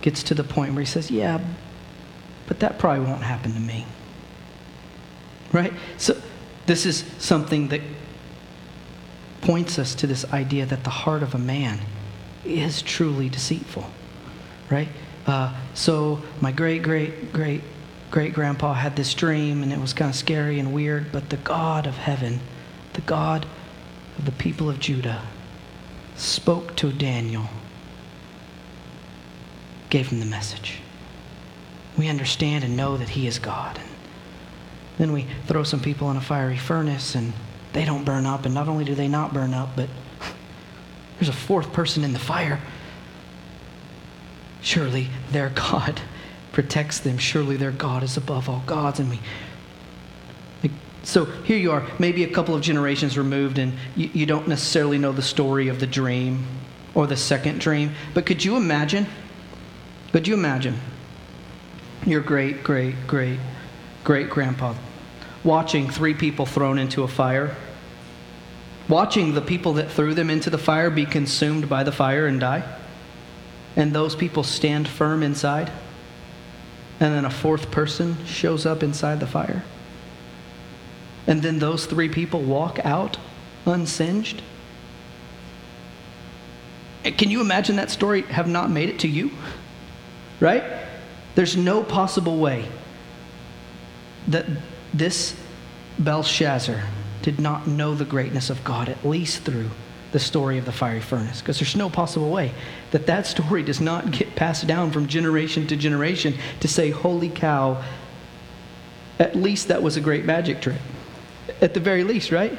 gets 0.00 0.22
to 0.24 0.34
the 0.34 0.44
point 0.44 0.72
where 0.72 0.80
he 0.80 0.86
says, 0.86 1.10
Yeah, 1.10 1.40
but 2.46 2.60
that 2.60 2.78
probably 2.78 3.04
won't 3.04 3.22
happen 3.22 3.52
to 3.52 3.60
me. 3.60 3.86
Right? 5.52 5.72
So, 5.98 6.20
this 6.66 6.86
is 6.86 7.04
something 7.18 7.68
that 7.68 7.82
points 9.42 9.78
us 9.78 9.94
to 9.96 10.06
this 10.06 10.24
idea 10.32 10.64
that 10.66 10.84
the 10.84 10.90
heart 10.90 11.22
of 11.22 11.34
a 11.34 11.38
man 11.38 11.80
is 12.44 12.80
truly 12.80 13.28
deceitful. 13.28 13.90
Right? 14.70 14.88
Uh, 15.26 15.54
so, 15.74 16.22
my 16.40 16.50
great, 16.50 16.82
great, 16.82 17.32
great 17.32 17.62
great 18.12 18.34
grandpa 18.34 18.74
had 18.74 18.94
this 18.94 19.14
dream 19.14 19.62
and 19.62 19.72
it 19.72 19.80
was 19.80 19.94
kind 19.94 20.10
of 20.10 20.14
scary 20.14 20.60
and 20.60 20.72
weird, 20.72 21.10
but 21.10 21.30
the 21.30 21.36
God 21.38 21.86
of 21.86 21.96
heaven, 21.96 22.40
the 22.92 23.00
God 23.00 23.46
of 24.18 24.26
the 24.26 24.32
people 24.32 24.68
of 24.68 24.78
Judah, 24.78 25.22
spoke 26.14 26.76
to 26.76 26.92
Daniel, 26.92 27.48
gave 29.88 30.08
him 30.08 30.20
the 30.20 30.26
message. 30.26 30.80
We 31.96 32.08
understand 32.08 32.64
and 32.64 32.76
know 32.76 32.98
that 32.98 33.08
he 33.08 33.26
is 33.26 33.38
God. 33.38 33.78
And 33.78 33.88
then 34.98 35.12
we 35.12 35.26
throw 35.46 35.62
some 35.62 35.80
people 35.80 36.10
in 36.10 36.18
a 36.18 36.20
fiery 36.20 36.58
furnace 36.58 37.14
and 37.14 37.32
they 37.72 37.84
don't 37.84 38.04
burn 38.04 38.26
up. 38.26 38.44
And 38.44 38.54
not 38.54 38.68
only 38.68 38.84
do 38.84 38.94
they 38.94 39.08
not 39.08 39.32
burn 39.32 39.54
up, 39.54 39.70
but 39.76 39.88
there's 41.18 41.28
a 41.28 41.32
fourth 41.32 41.72
person 41.72 42.04
in 42.04 42.12
the 42.12 42.18
fire. 42.18 42.60
Surely 44.60 45.08
their 45.30 45.50
God 45.50 46.00
protects 46.52 47.00
them. 47.00 47.18
Surely 47.18 47.56
their 47.56 47.70
God 47.70 48.02
is 48.02 48.16
above 48.16 48.48
all 48.48 48.62
gods. 48.66 49.00
And 49.00 49.10
we, 49.10 49.20
so 51.02 51.24
here 51.24 51.56
you 51.56 51.72
are, 51.72 51.86
maybe 51.98 52.24
a 52.24 52.30
couple 52.30 52.54
of 52.54 52.62
generations 52.62 53.18
removed, 53.18 53.58
and 53.58 53.72
you, 53.96 54.10
you 54.12 54.26
don't 54.26 54.46
necessarily 54.46 54.98
know 54.98 55.12
the 55.12 55.22
story 55.22 55.68
of 55.68 55.80
the 55.80 55.86
dream 55.86 56.46
or 56.94 57.06
the 57.06 57.16
second 57.16 57.60
dream. 57.60 57.92
But 58.14 58.26
could 58.26 58.44
you 58.44 58.56
imagine? 58.56 59.06
Could 60.12 60.28
you 60.28 60.34
imagine 60.34 60.78
your 62.06 62.20
great, 62.20 62.62
great, 62.62 62.94
great, 63.06 63.38
great 64.04 64.30
grandpa 64.30 64.74
watching 65.44 65.90
three 65.90 66.14
people 66.14 66.46
thrown 66.46 66.78
into 66.78 67.02
a 67.02 67.08
fire? 67.08 67.56
Watching 68.88 69.34
the 69.34 69.40
people 69.40 69.74
that 69.74 69.90
threw 69.90 70.14
them 70.14 70.30
into 70.30 70.50
the 70.50 70.58
fire 70.58 70.90
be 70.90 71.06
consumed 71.06 71.68
by 71.68 71.82
the 71.82 71.92
fire 71.92 72.26
and 72.26 72.40
die? 72.40 72.64
And 73.76 73.92
those 73.92 74.14
people 74.14 74.42
stand 74.42 74.88
firm 74.88 75.22
inside? 75.22 75.70
and 77.02 77.12
then 77.12 77.24
a 77.24 77.30
fourth 77.30 77.72
person 77.72 78.16
shows 78.26 78.64
up 78.64 78.80
inside 78.84 79.18
the 79.18 79.26
fire. 79.26 79.64
And 81.26 81.42
then 81.42 81.58
those 81.58 81.84
three 81.84 82.08
people 82.08 82.40
walk 82.40 82.78
out 82.84 83.18
unsinged. 83.66 84.40
Can 87.02 87.28
you 87.28 87.40
imagine 87.40 87.74
that 87.74 87.90
story 87.90 88.22
have 88.22 88.46
not 88.46 88.70
made 88.70 88.88
it 88.88 89.00
to 89.00 89.08
you? 89.08 89.32
Right? 90.38 90.62
There's 91.34 91.56
no 91.56 91.82
possible 91.82 92.38
way 92.38 92.68
that 94.28 94.46
this 94.94 95.36
Belshazzar 95.98 96.82
did 97.22 97.40
not 97.40 97.66
know 97.66 97.94
the 97.94 98.04
greatness 98.04 98.50
of 98.50 98.62
God, 98.64 98.88
at 98.88 99.04
least 99.04 99.42
through 99.42 99.70
the 100.12 100.18
story 100.18 100.58
of 100.58 100.66
the 100.66 100.72
fiery 100.72 101.00
furnace 101.00 101.40
because 101.40 101.58
there's 101.58 101.74
no 101.74 101.88
possible 101.88 102.30
way 102.30 102.52
that 102.90 103.06
that 103.06 103.26
story 103.26 103.62
does 103.62 103.80
not 103.80 104.10
get 104.10 104.36
passed 104.36 104.66
down 104.66 104.90
from 104.90 105.06
generation 105.06 105.66
to 105.66 105.74
generation 105.74 106.34
to 106.60 106.68
say 106.68 106.90
holy 106.90 107.30
cow 107.30 107.82
at 109.18 109.36
least 109.36 109.68
that 109.68 109.82
was 109.82 109.96
a 109.96 110.00
great 110.00 110.24
magic 110.24 110.60
trick. 110.60 110.80
At 111.60 111.74
the 111.74 111.80
very 111.80 112.04
least 112.04 112.32
right? 112.32 112.58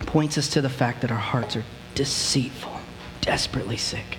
Points 0.00 0.36
us 0.36 0.48
to 0.48 0.60
the 0.60 0.68
fact 0.68 1.00
that 1.00 1.10
our 1.10 1.16
hearts 1.16 1.56
are 1.56 1.64
deceitful 1.94 2.80
desperately 3.20 3.76
sick 3.76 4.18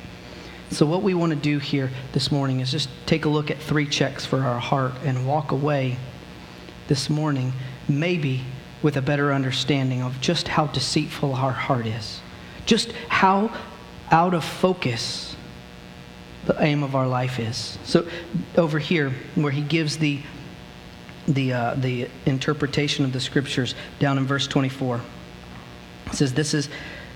so 0.75 0.85
what 0.85 1.03
we 1.03 1.13
want 1.13 1.31
to 1.31 1.35
do 1.35 1.59
here 1.59 1.91
this 2.13 2.31
morning 2.31 2.59
is 2.59 2.71
just 2.71 2.89
take 3.05 3.25
a 3.25 3.29
look 3.29 3.51
at 3.51 3.59
three 3.59 3.85
checks 3.85 4.25
for 4.25 4.41
our 4.41 4.59
heart 4.59 4.93
and 5.03 5.27
walk 5.27 5.51
away 5.51 5.97
this 6.87 7.09
morning 7.09 7.53
maybe 7.87 8.41
with 8.81 8.97
a 8.97 9.01
better 9.01 9.33
understanding 9.33 10.01
of 10.01 10.19
just 10.19 10.47
how 10.47 10.67
deceitful 10.67 11.33
our 11.33 11.51
heart 11.51 11.85
is, 11.85 12.19
just 12.65 12.91
how 13.07 13.55
out 14.11 14.33
of 14.33 14.43
focus 14.43 15.35
the 16.45 16.61
aim 16.61 16.83
of 16.83 16.93
our 16.93 17.07
life 17.07 17.39
is. 17.39 17.77
So 17.85 18.05
over 18.57 18.77
here, 18.77 19.13
where 19.35 19.51
he 19.51 19.61
gives 19.61 19.97
the 19.97 20.21
the 21.25 21.53
uh, 21.53 21.75
the 21.75 22.09
interpretation 22.25 23.05
of 23.05 23.13
the 23.13 23.21
scriptures 23.21 23.75
down 23.99 24.17
in 24.17 24.25
verse 24.25 24.45
24, 24.45 24.99
it 26.07 26.15
says, 26.15 26.33
"This 26.33 26.53
is 26.53 26.67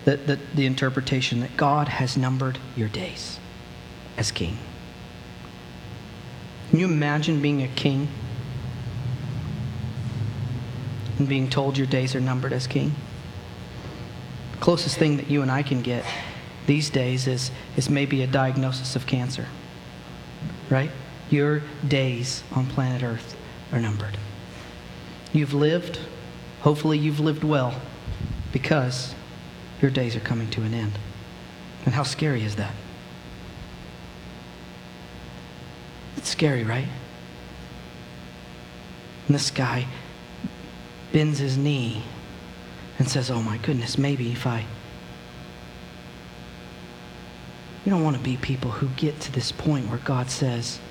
the, 0.05 0.15
the, 0.15 0.39
the 0.55 0.65
interpretation 0.65 1.41
that 1.41 1.57
God 1.57 1.89
has 1.89 2.15
numbered 2.15 2.57
your 2.77 2.87
days 2.87 3.37
as 4.17 4.31
king." 4.31 4.57
Can 6.69 6.79
you 6.79 6.85
imagine 6.85 7.41
being 7.41 7.63
a 7.63 7.67
king? 7.69 8.09
and 11.19 11.27
being 11.27 11.49
told 11.49 11.77
your 11.77 11.87
days 11.87 12.15
are 12.15 12.21
numbered 12.21 12.53
as 12.53 12.67
king. 12.67 12.93
The 14.53 14.57
closest 14.57 14.97
thing 14.97 15.17
that 15.17 15.29
you 15.29 15.41
and 15.41 15.51
I 15.51 15.63
can 15.63 15.81
get 15.81 16.05
these 16.65 16.89
days 16.89 17.27
is, 17.27 17.51
is 17.75 17.89
maybe 17.89 18.23
a 18.23 18.27
diagnosis 18.27 18.95
of 18.95 19.05
cancer, 19.05 19.47
right? 20.69 20.91
Your 21.29 21.63
days 21.87 22.43
on 22.53 22.67
planet 22.67 23.03
Earth 23.03 23.35
are 23.71 23.79
numbered. 23.79 24.17
You've 25.33 25.53
lived, 25.53 25.99
hopefully, 26.61 26.97
you've 26.97 27.19
lived 27.19 27.43
well 27.43 27.79
because 28.51 29.13
your 29.81 29.91
days 29.91 30.15
are 30.15 30.21
coming 30.21 30.49
to 30.51 30.63
an 30.63 30.73
end. 30.73 30.93
And 31.85 31.93
how 31.93 32.03
scary 32.03 32.43
is 32.43 32.55
that? 32.55 32.73
It's 36.27 36.33
scary, 36.33 36.65
right? 36.65 36.89
And 39.27 39.33
this 39.33 39.49
guy 39.49 39.87
bends 41.13 41.39
his 41.39 41.57
knee 41.57 42.03
and 42.99 43.07
says, 43.07 43.31
Oh 43.31 43.41
my 43.41 43.55
goodness, 43.59 43.97
maybe 43.97 44.33
if 44.33 44.45
I. 44.45 44.65
We 47.85 47.91
don't 47.91 48.03
want 48.03 48.17
to 48.17 48.21
be 48.21 48.35
people 48.35 48.71
who 48.71 48.87
get 48.97 49.21
to 49.21 49.31
this 49.31 49.53
point 49.53 49.87
where 49.87 49.99
God 49.99 50.29
says, 50.29 50.81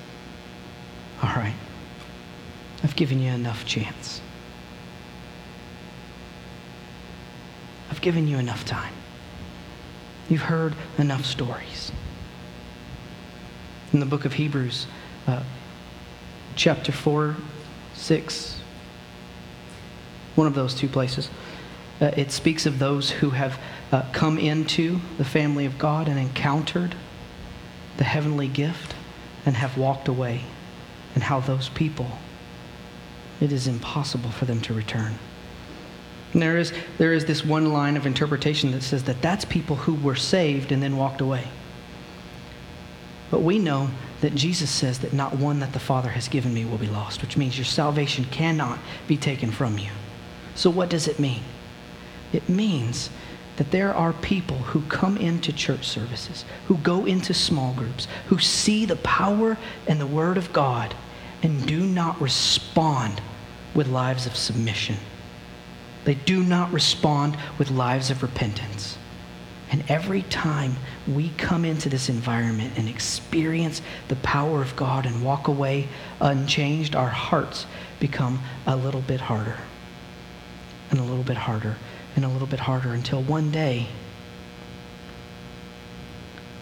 All 1.21 1.29
right, 1.35 1.53
I've 2.83 2.95
given 2.95 3.21
you 3.21 3.31
enough 3.31 3.63
chance. 3.63 4.21
I've 7.91 8.01
given 8.01 8.27
you 8.27 8.39
enough 8.39 8.65
time. 8.65 8.93
You've 10.29 10.41
heard 10.41 10.73
enough 10.97 11.25
stories. 11.25 11.91
In 13.93 13.99
the 13.99 14.07
book 14.07 14.25
of 14.25 14.33
Hebrews, 14.33 14.87
uh, 15.27 15.43
chapter 16.55 16.91
4, 16.91 17.35
6, 17.93 18.59
one 20.35 20.47
of 20.47 20.55
those 20.55 20.73
two 20.73 20.87
places. 20.87 21.29
Uh, 21.99 22.11
it 22.15 22.31
speaks 22.31 22.65
of 22.65 22.79
those 22.79 23.09
who 23.09 23.31
have 23.31 23.59
uh, 23.91 24.03
come 24.11 24.37
into 24.37 24.99
the 25.17 25.25
family 25.25 25.65
of 25.65 25.77
God 25.77 26.07
and 26.07 26.19
encountered 26.19 26.95
the 27.97 28.03
heavenly 28.03 28.47
gift 28.47 28.95
and 29.45 29.55
have 29.55 29.77
walked 29.77 30.07
away, 30.07 30.41
and 31.15 31.23
how 31.23 31.39
those 31.39 31.69
people, 31.69 32.07
it 33.39 33.51
is 33.51 33.67
impossible 33.67 34.29
for 34.29 34.45
them 34.45 34.59
to 34.61 34.73
return. 34.73 35.15
And 36.33 36.41
there 36.41 36.57
is, 36.57 36.73
there 36.97 37.13
is 37.13 37.25
this 37.25 37.45
one 37.45 37.71
line 37.71 37.95
of 37.95 38.05
interpretation 38.05 38.71
that 38.71 38.83
says 38.83 39.03
that 39.05 39.21
that's 39.21 39.45
people 39.45 39.77
who 39.77 39.95
were 39.95 40.15
saved 40.15 40.71
and 40.71 40.83
then 40.83 40.97
walked 40.97 41.21
away. 41.21 41.45
But 43.29 43.41
we 43.41 43.59
know 43.59 43.89
that 44.21 44.35
Jesus 44.35 44.69
says 44.69 44.99
that 44.99 45.13
not 45.13 45.37
one 45.37 45.59
that 45.59 45.73
the 45.73 45.79
Father 45.79 46.09
has 46.09 46.27
given 46.27 46.53
me 46.53 46.65
will 46.65 46.77
be 46.77 46.87
lost, 46.87 47.21
which 47.21 47.37
means 47.37 47.57
your 47.57 47.65
salvation 47.65 48.25
cannot 48.25 48.79
be 49.07 49.17
taken 49.17 49.51
from 49.51 49.77
you. 49.77 49.89
So, 50.55 50.69
what 50.69 50.89
does 50.89 51.07
it 51.07 51.19
mean? 51.19 51.43
It 52.33 52.47
means 52.49 53.09
that 53.57 53.71
there 53.71 53.93
are 53.93 54.13
people 54.13 54.57
who 54.57 54.81
come 54.83 55.17
into 55.17 55.51
church 55.51 55.87
services, 55.87 56.45
who 56.67 56.77
go 56.77 57.05
into 57.05 57.33
small 57.33 57.73
groups, 57.73 58.07
who 58.27 58.39
see 58.39 58.85
the 58.85 58.95
power 58.97 59.57
and 59.87 59.99
the 59.99 60.07
Word 60.07 60.37
of 60.37 60.53
God 60.53 60.95
and 61.43 61.65
do 61.67 61.85
not 61.85 62.19
respond 62.21 63.21
with 63.75 63.87
lives 63.87 64.25
of 64.25 64.35
submission. 64.35 64.97
They 66.05 66.15
do 66.15 66.43
not 66.43 66.71
respond 66.71 67.37
with 67.57 67.69
lives 67.69 68.09
of 68.09 68.23
repentance. 68.23 68.97
And 69.69 69.83
every 69.89 70.21
time 70.23 70.75
we 71.07 71.29
come 71.37 71.65
into 71.65 71.89
this 71.89 72.07
environment 72.07 72.73
and 72.77 72.87
experience 72.87 73.81
the 74.07 74.15
power 74.17 74.61
of 74.61 74.75
God 74.75 75.05
and 75.05 75.23
walk 75.23 75.47
away 75.47 75.89
unchanged, 76.21 76.95
our 76.95 77.09
hearts 77.09 77.65
become 77.99 78.39
a 78.65 78.75
little 78.75 79.01
bit 79.01 79.19
harder 79.19 79.57
and 80.89 80.99
a 80.99 81.03
little 81.03 81.23
bit 81.23 81.37
harder 81.37 81.75
and 82.15 82.23
a 82.23 82.29
little 82.29 82.47
bit 82.47 82.59
harder 82.59 82.93
until 82.93 83.21
one 83.21 83.51
day 83.51 83.87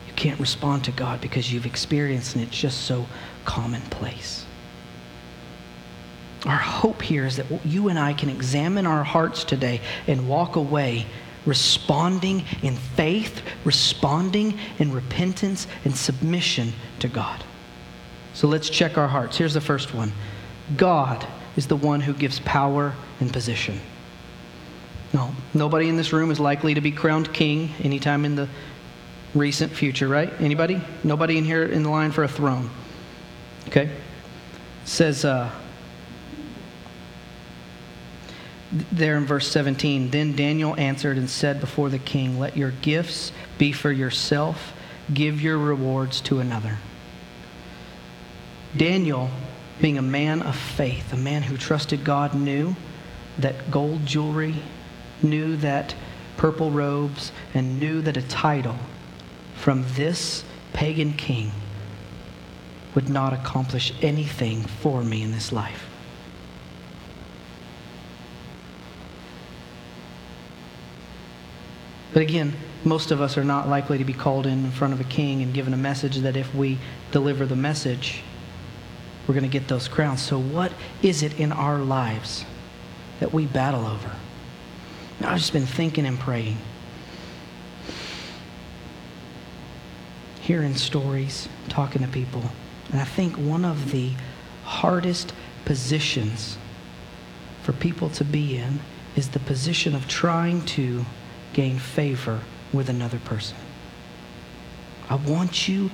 you 0.07 0.13
can't 0.15 0.39
respond 0.39 0.83
to 0.85 0.91
God 0.91 1.21
because 1.21 1.51
you've 1.53 1.65
experienced 1.67 2.35
and 2.35 2.43
it's 2.43 2.57
just 2.57 2.81
so 2.81 3.05
commonplace. 3.45 4.45
Our 6.45 6.57
hope 6.57 7.01
here 7.01 7.25
is 7.25 7.37
that 7.37 7.45
you 7.65 7.89
and 7.89 7.97
I 7.97 8.13
can 8.13 8.29
examine 8.29 8.85
our 8.85 9.03
hearts 9.03 9.43
today 9.43 9.81
and 10.07 10.27
walk 10.27 10.55
away 10.55 11.05
responding 11.45 12.43
in 12.61 12.75
faith, 12.75 13.41
responding 13.63 14.57
in 14.79 14.91
repentance 14.91 15.67
and 15.83 15.95
submission 15.95 16.73
to 16.99 17.07
God. 17.07 17.43
So 18.33 18.47
let's 18.47 18.69
check 18.69 18.97
our 18.97 19.07
hearts. 19.07 19.37
Here's 19.37 19.53
the 19.53 19.61
first 19.61 19.93
one 19.93 20.11
God 20.75 21.25
is 21.55 21.67
the 21.67 21.75
one 21.75 22.01
who 22.01 22.13
gives 22.13 22.39
power 22.39 22.93
and 23.19 23.31
position. 23.31 23.79
No, 25.13 25.33
nobody 25.53 25.87
in 25.87 25.95
this 25.95 26.11
room 26.11 26.31
is 26.31 26.39
likely 26.39 26.73
to 26.73 26.81
be 26.81 26.91
crowned 26.91 27.31
king 27.33 27.69
anytime 27.81 28.25
in 28.25 28.35
the 28.35 28.49
recent 29.33 29.71
future, 29.71 30.07
right? 30.07 30.31
Anybody? 30.41 30.81
Nobody 31.03 31.37
in 31.37 31.45
here 31.45 31.63
in 31.63 31.83
the 31.83 31.89
line 31.89 32.11
for 32.11 32.23
a 32.23 32.27
throne. 32.27 32.69
Okay? 33.67 33.83
It 33.83 33.91
says 34.83 35.23
uh, 35.23 35.49
there 38.91 39.17
in 39.17 39.25
verse 39.25 39.47
17 39.49 40.11
Then 40.11 40.35
Daniel 40.35 40.75
answered 40.77 41.17
and 41.17 41.29
said 41.29 41.59
before 41.59 41.89
the 41.89 41.99
king, 41.99 42.39
Let 42.39 42.57
your 42.57 42.71
gifts 42.71 43.31
be 43.57 43.71
for 43.71 43.91
yourself, 43.91 44.73
give 45.13 45.41
your 45.41 45.57
rewards 45.57 46.21
to 46.21 46.39
another. 46.39 46.77
Daniel, 48.75 49.29
being 49.81 49.97
a 49.97 50.01
man 50.01 50.41
of 50.41 50.55
faith, 50.55 51.13
a 51.13 51.17
man 51.17 51.43
who 51.43 51.57
trusted 51.57 52.03
God, 52.03 52.33
knew 52.33 52.75
that 53.37 53.71
gold 53.71 54.05
jewelry 54.05 54.55
knew 55.21 55.55
that 55.57 55.95
purple 56.37 56.71
robes 56.71 57.31
and 57.53 57.79
knew 57.79 58.01
that 58.01 58.17
a 58.17 58.21
title 58.23 58.75
from 59.55 59.85
this 59.93 60.43
pagan 60.73 61.13
king 61.13 61.51
would 62.93 63.09
not 63.09 63.33
accomplish 63.33 63.93
anything 64.01 64.61
for 64.61 65.03
me 65.03 65.21
in 65.21 65.31
this 65.31 65.51
life. 65.51 65.89
But 72.15 72.21
again, 72.21 72.53
most 72.85 73.11
of 73.11 73.19
us 73.19 73.37
are 73.37 73.43
not 73.43 73.67
likely 73.67 73.97
to 73.97 74.05
be 74.05 74.13
called 74.13 74.47
in 74.47 74.63
in 74.63 74.71
front 74.71 74.93
of 74.93 75.01
a 75.01 75.03
king 75.03 75.41
and 75.41 75.53
given 75.53 75.73
a 75.73 75.77
message 75.77 76.15
that 76.19 76.37
if 76.37 76.55
we 76.55 76.77
deliver 77.11 77.45
the 77.45 77.57
message, 77.57 78.23
we're 79.27 79.33
going 79.33 79.43
to 79.43 79.49
get 79.49 79.67
those 79.67 79.89
crowns. 79.89 80.21
So, 80.21 80.39
what 80.39 80.71
is 81.01 81.23
it 81.23 81.37
in 81.37 81.51
our 81.51 81.77
lives 81.77 82.45
that 83.19 83.33
we 83.33 83.47
battle 83.47 83.85
over? 83.85 84.11
Now, 85.19 85.31
I've 85.31 85.39
just 85.39 85.51
been 85.51 85.65
thinking 85.65 86.05
and 86.05 86.17
praying. 86.17 86.57
Hearing 90.39 90.75
stories, 90.75 91.49
talking 91.67 92.01
to 92.01 92.07
people. 92.07 92.43
And 92.93 93.01
I 93.01 93.05
think 93.05 93.35
one 93.35 93.65
of 93.65 93.91
the 93.91 94.11
hardest 94.63 95.33
positions 95.65 96.57
for 97.61 97.73
people 97.73 98.09
to 98.11 98.23
be 98.23 98.55
in 98.55 98.79
is 99.17 99.31
the 99.31 99.39
position 99.39 99.93
of 99.93 100.07
trying 100.07 100.63
to 100.67 101.05
gain 101.55 101.79
favor 101.79 102.41
with 102.73 102.89
another 102.89 103.17
person. 103.19 103.55
I 105.09 105.15
want 105.15 105.69
you 105.69 105.89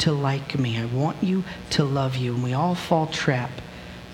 to 0.00 0.12
like 0.12 0.58
me. 0.58 0.78
I 0.78 0.84
want 0.84 1.22
you 1.22 1.42
to 1.70 1.84
love 1.84 2.16
you. 2.16 2.34
And 2.34 2.44
we 2.44 2.52
all 2.52 2.74
fall 2.74 3.06
trap 3.06 3.50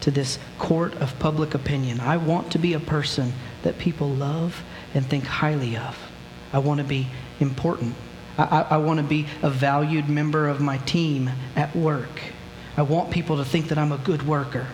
to 0.02 0.12
this 0.12 0.38
court 0.60 0.94
of 0.94 1.18
public 1.18 1.54
opinion. 1.54 1.98
I 1.98 2.18
want 2.18 2.52
to 2.52 2.58
be 2.58 2.72
a 2.74 2.80
person 2.80 3.32
that 3.64 3.78
people 3.78 4.10
love 4.10 4.62
and 4.94 5.04
think 5.04 5.24
highly 5.24 5.76
of. 5.76 5.98
I 6.52 6.60
want 6.60 6.78
to 6.78 6.84
be 6.84 7.08
important. 7.40 7.96
I, 8.38 8.44
I, 8.44 8.60
I 8.60 8.76
want 8.76 8.98
to 8.98 9.04
be 9.04 9.26
a 9.42 9.50
valued 9.50 10.08
member 10.08 10.46
of 10.46 10.60
my 10.60 10.78
team 10.78 11.30
at 11.56 11.74
work. 11.74 12.20
I 12.76 12.82
want 12.82 13.10
people 13.10 13.38
to 13.38 13.44
think 13.44 13.68
that 13.68 13.78
I'm 13.78 13.90
a 13.90 13.98
good 13.98 14.22
worker. 14.22 14.68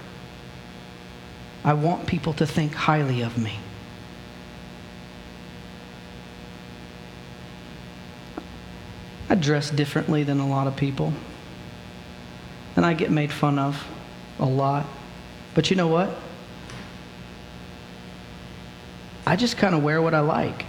I 1.65 1.73
want 1.73 2.07
people 2.07 2.35
to 2.35 2.47
think 2.47 2.75
highly 2.75 3.23
of 3.23 3.39
me. 3.39 3.59
I 9.31 9.35
dress 9.35 9.71
differently 9.71 10.23
than 10.23 10.41
a 10.41 10.47
lot 10.47 10.67
of 10.67 10.77
people. 10.77 11.13
And 12.77 12.87
I 12.87 12.95
get 12.95 13.11
made 13.11 13.33
fun 13.33 13.59
of 13.59 13.85
a 14.39 14.47
lot. 14.47 14.87
But 15.55 15.71
you 15.71 15.77
know 15.77 15.89
what? 15.89 16.11
I 19.27 19.37
just 19.37 19.59
kind 19.59 19.75
of 19.75 19.83
wear 19.83 20.01
what 20.01 20.15
I 20.15 20.21
like. 20.21 20.65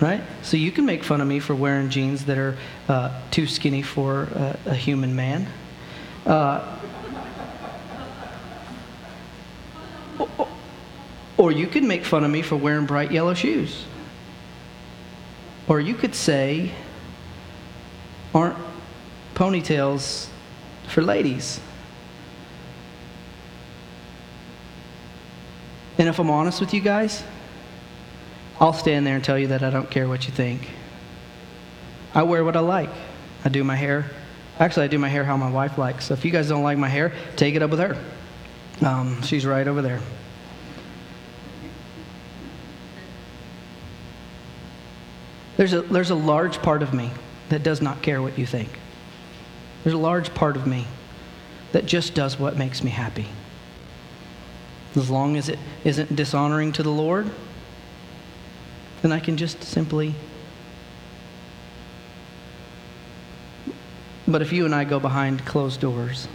Right? 0.00 0.22
So 0.42 0.56
you 0.56 0.72
can 0.72 0.86
make 0.86 1.04
fun 1.04 1.20
of 1.20 1.28
me 1.28 1.40
for 1.40 1.54
wearing 1.54 1.90
jeans 1.90 2.24
that 2.24 2.38
are 2.38 2.56
uh, 2.88 3.20
too 3.30 3.46
skinny 3.46 3.82
for 3.82 4.22
a, 4.22 4.58
a 4.66 4.74
human 4.74 5.14
man. 5.14 5.46
Uh, 6.26 6.78
or 11.36 11.52
you 11.52 11.66
can 11.66 11.86
make 11.86 12.04
fun 12.04 12.24
of 12.24 12.30
me 12.30 12.42
for 12.42 12.56
wearing 12.56 12.86
bright 12.86 13.12
yellow 13.12 13.34
shoes. 13.34 13.84
Or 15.66 15.80
you 15.80 15.94
could 15.94 16.14
say, 16.14 16.70
aren't 18.34 18.58
ponytails 19.34 20.28
for 20.88 21.02
ladies? 21.02 21.60
And 25.96 26.08
if 26.08 26.18
I'm 26.18 26.30
honest 26.30 26.60
with 26.60 26.74
you 26.74 26.80
guys, 26.80 27.22
I'll 28.60 28.72
stand 28.72 29.06
there 29.06 29.14
and 29.14 29.24
tell 29.24 29.38
you 29.38 29.48
that 29.48 29.62
I 29.62 29.70
don't 29.70 29.90
care 29.90 30.08
what 30.08 30.26
you 30.26 30.32
think. 30.32 30.68
I 32.14 32.22
wear 32.22 32.44
what 32.44 32.56
I 32.56 32.60
like. 32.60 32.90
I 33.44 33.48
do 33.48 33.64
my 33.64 33.76
hair. 33.76 34.10
Actually, 34.58 34.84
I 34.84 34.88
do 34.88 34.98
my 34.98 35.08
hair 35.08 35.24
how 35.24 35.36
my 35.36 35.50
wife 35.50 35.78
likes. 35.78 36.06
So 36.06 36.14
if 36.14 36.24
you 36.24 36.30
guys 36.30 36.48
don't 36.48 36.62
like 36.62 36.78
my 36.78 36.88
hair, 36.88 37.12
take 37.36 37.54
it 37.54 37.62
up 37.62 37.70
with 37.70 37.80
her. 37.80 37.96
Um, 38.84 39.22
she's 39.22 39.44
right 39.44 39.66
over 39.66 39.82
there. 39.82 40.00
There's 45.56 45.72
a, 45.72 45.82
there's 45.82 46.10
a 46.10 46.16
large 46.16 46.60
part 46.62 46.82
of 46.82 46.92
me 46.92 47.10
that 47.48 47.62
does 47.62 47.80
not 47.80 48.02
care 48.02 48.20
what 48.20 48.38
you 48.38 48.46
think. 48.46 48.68
There's 49.82 49.94
a 49.94 49.98
large 49.98 50.34
part 50.34 50.56
of 50.56 50.66
me 50.66 50.86
that 51.72 51.86
just 51.86 52.14
does 52.14 52.38
what 52.38 52.56
makes 52.56 52.82
me 52.82 52.90
happy. 52.90 53.26
As 54.96 55.10
long 55.10 55.36
as 55.36 55.48
it 55.48 55.58
isn't 55.84 56.14
dishonoring 56.14 56.72
to 56.72 56.82
the 56.82 56.90
Lord, 56.90 57.30
then 59.02 59.12
I 59.12 59.20
can 59.20 59.36
just 59.36 59.62
simply. 59.62 60.14
But 64.26 64.40
if 64.40 64.52
you 64.52 64.64
and 64.64 64.74
I 64.74 64.84
go 64.84 64.98
behind 64.98 65.44
closed 65.44 65.80
doors, 65.80 66.28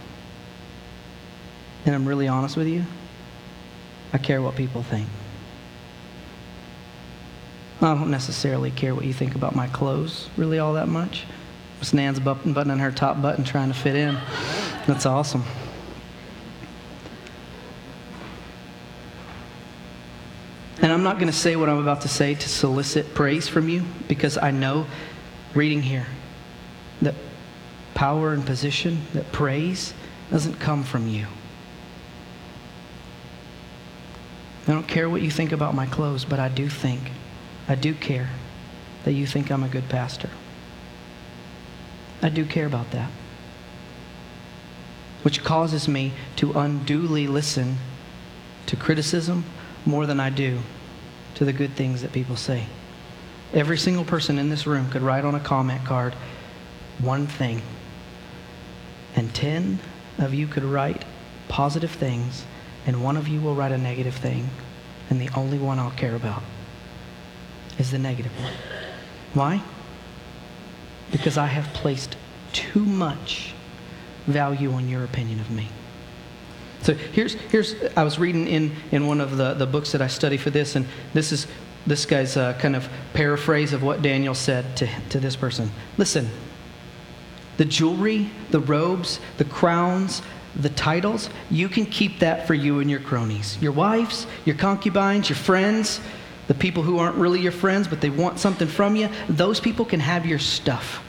and 1.84 1.94
I'm 1.94 2.06
really 2.06 2.28
honest 2.28 2.56
with 2.56 2.68
you, 2.68 2.84
I 4.12 4.18
care 4.18 4.40
what 4.40 4.56
people 4.56 4.82
think. 4.82 5.08
I 7.82 7.94
don't 7.94 8.10
necessarily 8.10 8.70
care 8.70 8.94
what 8.94 9.04
you 9.06 9.12
think 9.12 9.34
about 9.34 9.54
my 9.54 9.66
clothes 9.68 10.28
really 10.36 10.58
all 10.58 10.74
that 10.74 10.88
much. 10.88 11.24
Miss 11.78 11.94
Nan's 11.94 12.20
button 12.20 12.52
buttoning 12.52 12.78
her 12.78 12.92
top 12.92 13.22
button 13.22 13.42
trying 13.42 13.68
to 13.68 13.74
fit 13.74 13.96
in. 13.96 14.18
That's 14.86 15.06
awesome. 15.06 15.44
And 20.82 20.92
I'm 20.92 21.02
not 21.02 21.16
going 21.16 21.30
to 21.30 21.36
say 21.36 21.56
what 21.56 21.68
I'm 21.68 21.78
about 21.78 22.02
to 22.02 22.08
say 22.08 22.34
to 22.34 22.48
solicit 22.48 23.14
praise 23.14 23.48
from 23.48 23.68
you 23.68 23.84
because 24.08 24.38
I 24.38 24.50
know, 24.50 24.86
reading 25.54 25.82
here, 25.82 26.06
that 27.02 27.14
power 27.94 28.32
and 28.32 28.44
position, 28.44 29.02
that 29.12 29.30
praise 29.32 29.92
doesn't 30.30 30.54
come 30.54 30.82
from 30.82 31.06
you. 31.06 31.26
I 34.68 34.72
don't 34.72 34.86
care 34.86 35.08
what 35.10 35.22
you 35.22 35.30
think 35.30 35.52
about 35.52 35.74
my 35.74 35.86
clothes, 35.86 36.24
but 36.24 36.38
I 36.38 36.48
do 36.48 36.68
think, 36.68 37.10
I 37.70 37.76
do 37.76 37.94
care 37.94 38.28
that 39.04 39.12
you 39.12 39.28
think 39.28 39.48
I'm 39.48 39.62
a 39.62 39.68
good 39.68 39.88
pastor. 39.88 40.28
I 42.20 42.28
do 42.28 42.44
care 42.44 42.66
about 42.66 42.90
that. 42.90 43.08
Which 45.22 45.44
causes 45.44 45.86
me 45.86 46.12
to 46.34 46.50
unduly 46.58 47.28
listen 47.28 47.76
to 48.66 48.74
criticism 48.74 49.44
more 49.86 50.04
than 50.04 50.18
I 50.18 50.30
do 50.30 50.62
to 51.36 51.44
the 51.44 51.52
good 51.52 51.76
things 51.76 52.02
that 52.02 52.10
people 52.10 52.34
say. 52.34 52.66
Every 53.54 53.78
single 53.78 54.04
person 54.04 54.36
in 54.36 54.48
this 54.48 54.66
room 54.66 54.90
could 54.90 55.02
write 55.02 55.24
on 55.24 55.36
a 55.36 55.40
comment 55.40 55.84
card 55.84 56.14
one 56.98 57.28
thing, 57.28 57.62
and 59.14 59.32
10 59.32 59.78
of 60.18 60.34
you 60.34 60.48
could 60.48 60.64
write 60.64 61.04
positive 61.46 61.92
things, 61.92 62.44
and 62.84 63.04
one 63.04 63.16
of 63.16 63.28
you 63.28 63.40
will 63.40 63.54
write 63.54 63.70
a 63.70 63.78
negative 63.78 64.16
thing, 64.16 64.50
and 65.08 65.20
the 65.20 65.30
only 65.36 65.58
one 65.58 65.78
I'll 65.78 65.92
care 65.92 66.16
about 66.16 66.42
is 67.80 67.90
the 67.90 67.98
negative 67.98 68.32
one. 68.40 68.52
Why? 69.34 69.62
Because 71.10 71.38
I 71.38 71.46
have 71.46 71.64
placed 71.72 72.16
too 72.52 72.84
much 72.84 73.54
value 74.26 74.72
on 74.72 74.88
your 74.88 75.02
opinion 75.02 75.40
of 75.40 75.50
me. 75.50 75.68
So 76.82 76.94
here's, 76.94 77.34
here's 77.34 77.74
I 77.96 78.04
was 78.04 78.18
reading 78.18 78.46
in, 78.46 78.76
in 78.92 79.06
one 79.06 79.20
of 79.20 79.36
the, 79.36 79.54
the 79.54 79.66
books 79.66 79.92
that 79.92 80.02
I 80.02 80.06
study 80.06 80.36
for 80.36 80.50
this, 80.50 80.76
and 80.76 80.86
this 81.14 81.32
is 81.32 81.46
this 81.86 82.04
guy's 82.04 82.36
uh, 82.36 82.52
kind 82.54 82.76
of 82.76 82.86
paraphrase 83.14 83.72
of 83.72 83.82
what 83.82 84.02
Daniel 84.02 84.34
said 84.34 84.76
to, 84.76 84.88
to 85.08 85.18
this 85.18 85.34
person. 85.34 85.70
Listen, 85.96 86.28
the 87.56 87.64
jewelry, 87.64 88.30
the 88.50 88.60
robes, 88.60 89.18
the 89.38 89.46
crowns, 89.46 90.20
the 90.56 90.68
titles, 90.68 91.30
you 91.50 91.70
can 91.70 91.86
keep 91.86 92.18
that 92.18 92.46
for 92.46 92.52
you 92.52 92.80
and 92.80 92.90
your 92.90 93.00
cronies. 93.00 93.56
Your 93.62 93.72
wives, 93.72 94.26
your 94.44 94.56
concubines, 94.56 95.30
your 95.30 95.36
friends, 95.36 96.00
the 96.50 96.54
people 96.54 96.82
who 96.82 96.98
aren't 96.98 97.14
really 97.14 97.40
your 97.40 97.52
friends, 97.52 97.86
but 97.86 98.00
they 98.00 98.10
want 98.10 98.40
something 98.40 98.66
from 98.66 98.96
you, 98.96 99.08
those 99.28 99.60
people 99.60 99.84
can 99.84 100.00
have 100.00 100.26
your 100.26 100.40
stuff. 100.40 101.00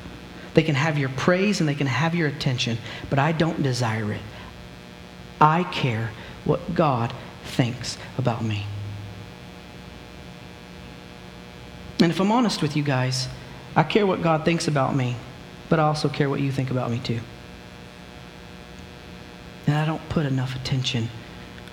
They 0.53 0.61
can 0.61 0.75
have 0.75 0.99
your 0.99 1.09
praise 1.09 1.59
and 1.59 1.67
they 1.67 1.73
can 1.73 1.87
have 1.87 2.13
your 2.13 2.27
attention, 2.27 2.77
but 3.09 3.17
I 3.17 3.31
don't 3.31 3.63
desire 3.63 4.13
it. 4.13 4.21
I 5.41 5.63
care 5.63 6.11
what 6.45 6.75
God 6.75 7.11
thinks 7.43 7.97
about 8.19 8.43
me. 8.43 8.67
And 11.99 12.11
if 12.11 12.19
I'm 12.19 12.31
honest 12.31 12.61
with 12.61 12.77
you 12.77 12.83
guys, 12.83 13.27
I 13.75 13.81
care 13.81 14.05
what 14.05 14.21
God 14.21 14.45
thinks 14.45 14.67
about 14.67 14.95
me, 14.95 15.15
but 15.69 15.79
I 15.79 15.85
also 15.85 16.07
care 16.07 16.29
what 16.29 16.39
you 16.39 16.51
think 16.51 16.69
about 16.69 16.91
me 16.91 16.99
too. 16.99 17.19
And 19.65 19.75
I 19.75 19.87
don't 19.87 20.07
put 20.07 20.27
enough 20.27 20.55
attention, 20.55 21.09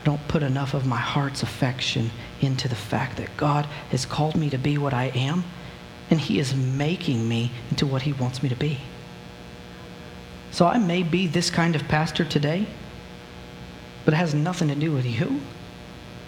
don't 0.08 0.26
put 0.26 0.42
enough 0.42 0.72
of 0.72 0.86
my 0.86 0.96
heart's 0.96 1.42
affection 1.42 2.10
into 2.40 2.66
the 2.66 2.74
fact 2.74 3.18
that 3.18 3.28
God 3.36 3.66
has 3.90 4.06
called 4.06 4.36
me 4.36 4.48
to 4.48 4.56
be 4.56 4.78
what 4.78 4.94
I 4.94 5.08
am, 5.08 5.44
and 6.08 6.18
He 6.18 6.38
is 6.38 6.54
making 6.54 7.28
me 7.28 7.50
into 7.68 7.86
what 7.86 8.00
He 8.00 8.14
wants 8.14 8.42
me 8.42 8.48
to 8.48 8.56
be. 8.56 8.78
So 10.50 10.66
I 10.66 10.78
may 10.78 11.02
be 11.02 11.26
this 11.26 11.50
kind 11.50 11.76
of 11.76 11.86
pastor 11.88 12.24
today, 12.24 12.66
but 14.06 14.14
it 14.14 14.16
has 14.16 14.32
nothing 14.32 14.68
to 14.68 14.74
do 14.74 14.92
with 14.92 15.04
you. 15.04 15.26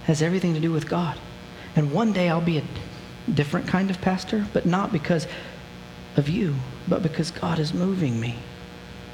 It 0.03 0.09
has 0.09 0.21
everything 0.21 0.53
to 0.53 0.61
do 0.61 0.73
with 0.73 0.87
God. 0.87 1.19
And 1.75 1.91
one 1.91 2.13
day 2.13 2.29
I'll 2.29 2.43
be 2.43 2.59
a 2.59 2.65
different 3.33 3.67
kind 3.67 3.89
of 3.89 3.99
pastor, 4.03 4.47
but 4.53 4.67
not 4.67 4.93
because 4.93 5.27
of 6.19 6.29
you, 6.29 6.55
but 6.87 7.03
because 7.03 7.31
God 7.31 7.59
is 7.59 7.73
moving 7.73 8.21
me. 8.21 8.35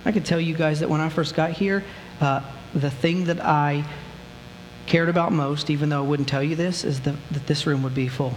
I 0.04 0.10
can 0.10 0.24
tell 0.24 0.40
you 0.40 0.54
guys 0.56 0.80
that 0.80 0.90
when 0.90 1.00
I 1.00 1.08
first 1.08 1.36
got 1.36 1.52
here, 1.52 1.84
uh, 2.20 2.40
the 2.74 2.90
thing 2.90 3.26
that 3.26 3.38
I 3.38 3.84
cared 4.86 5.08
about 5.08 5.32
most, 5.32 5.70
even 5.70 5.88
though 5.88 6.02
I 6.02 6.06
wouldn't 6.06 6.28
tell 6.28 6.42
you 6.42 6.56
this, 6.56 6.84
is 6.84 7.00
the, 7.00 7.16
that 7.30 7.46
this 7.46 7.66
room 7.66 7.82
would 7.82 7.94
be 7.94 8.08
full. 8.08 8.34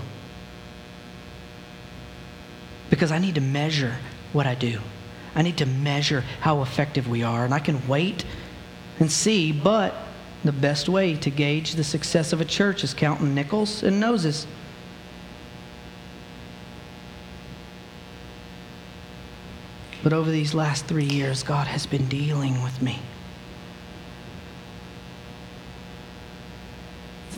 Because 2.90 3.12
I 3.12 3.20
need 3.20 3.36
to 3.36 3.42
measure 3.42 3.98
what 4.34 4.48
I 4.48 4.56
do. 4.56 4.80
I 5.36 5.42
need 5.42 5.58
to 5.58 5.66
measure 5.66 6.22
how 6.42 6.62
effective 6.62 7.08
we 7.08 7.24
are. 7.24 7.46
And 7.46 7.54
I 7.54 7.60
can 7.60 7.88
wait 7.88 8.26
and 9.00 9.12
see, 9.12 9.52
but 9.52 9.96
the 10.44 10.52
best 10.52 10.90
way 10.90 11.16
to 11.16 11.30
gauge 11.30 11.74
the 11.74 11.84
success 11.84 12.34
of 12.34 12.42
a 12.42 12.46
church 12.46 12.84
is 12.84 12.94
counting 12.94 13.36
nickels 13.36 13.84
and 13.84 14.00
noses. 14.00 14.48
But 20.02 20.14
over 20.14 20.32
these 20.32 20.54
last 20.54 20.86
three 20.86 21.06
years, 21.06 21.44
God 21.44 21.68
has 21.68 21.86
been 21.86 22.08
dealing 22.08 22.64
with 22.64 22.82
me. 22.82 23.00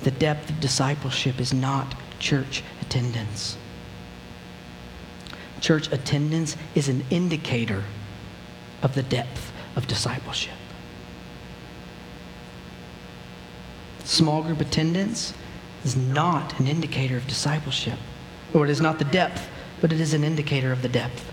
The 0.03 0.11
depth 0.11 0.49
of 0.49 0.59
discipleship 0.59 1.39
is 1.39 1.53
not 1.53 1.95
church 2.19 2.63
attendance. 2.81 3.57
Church 5.59 5.91
attendance 5.91 6.57
is 6.73 6.89
an 6.89 7.03
indicator 7.09 7.83
of 8.81 8.95
the 8.95 9.03
depth 9.03 9.51
of 9.75 9.87
discipleship. 9.87 10.55
Small 14.03 14.41
group 14.41 14.59
attendance 14.59 15.33
is 15.83 15.95
not 15.95 16.59
an 16.59 16.67
indicator 16.67 17.17
of 17.17 17.27
discipleship, 17.27 17.97
or 18.53 18.65
it 18.65 18.71
is 18.71 18.81
not 18.81 18.99
the 18.99 19.05
depth, 19.05 19.49
but 19.79 19.93
it 19.93 20.01
is 20.01 20.13
an 20.13 20.23
indicator 20.23 20.71
of 20.71 20.81
the 20.81 20.89
depth. 20.89 21.31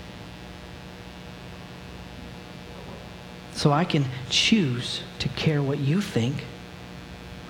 So 3.54 3.72
I 3.72 3.84
can 3.84 4.04
choose 4.30 5.02
to 5.18 5.28
care 5.30 5.62
what 5.62 5.78
you 5.78 6.00
think 6.00 6.44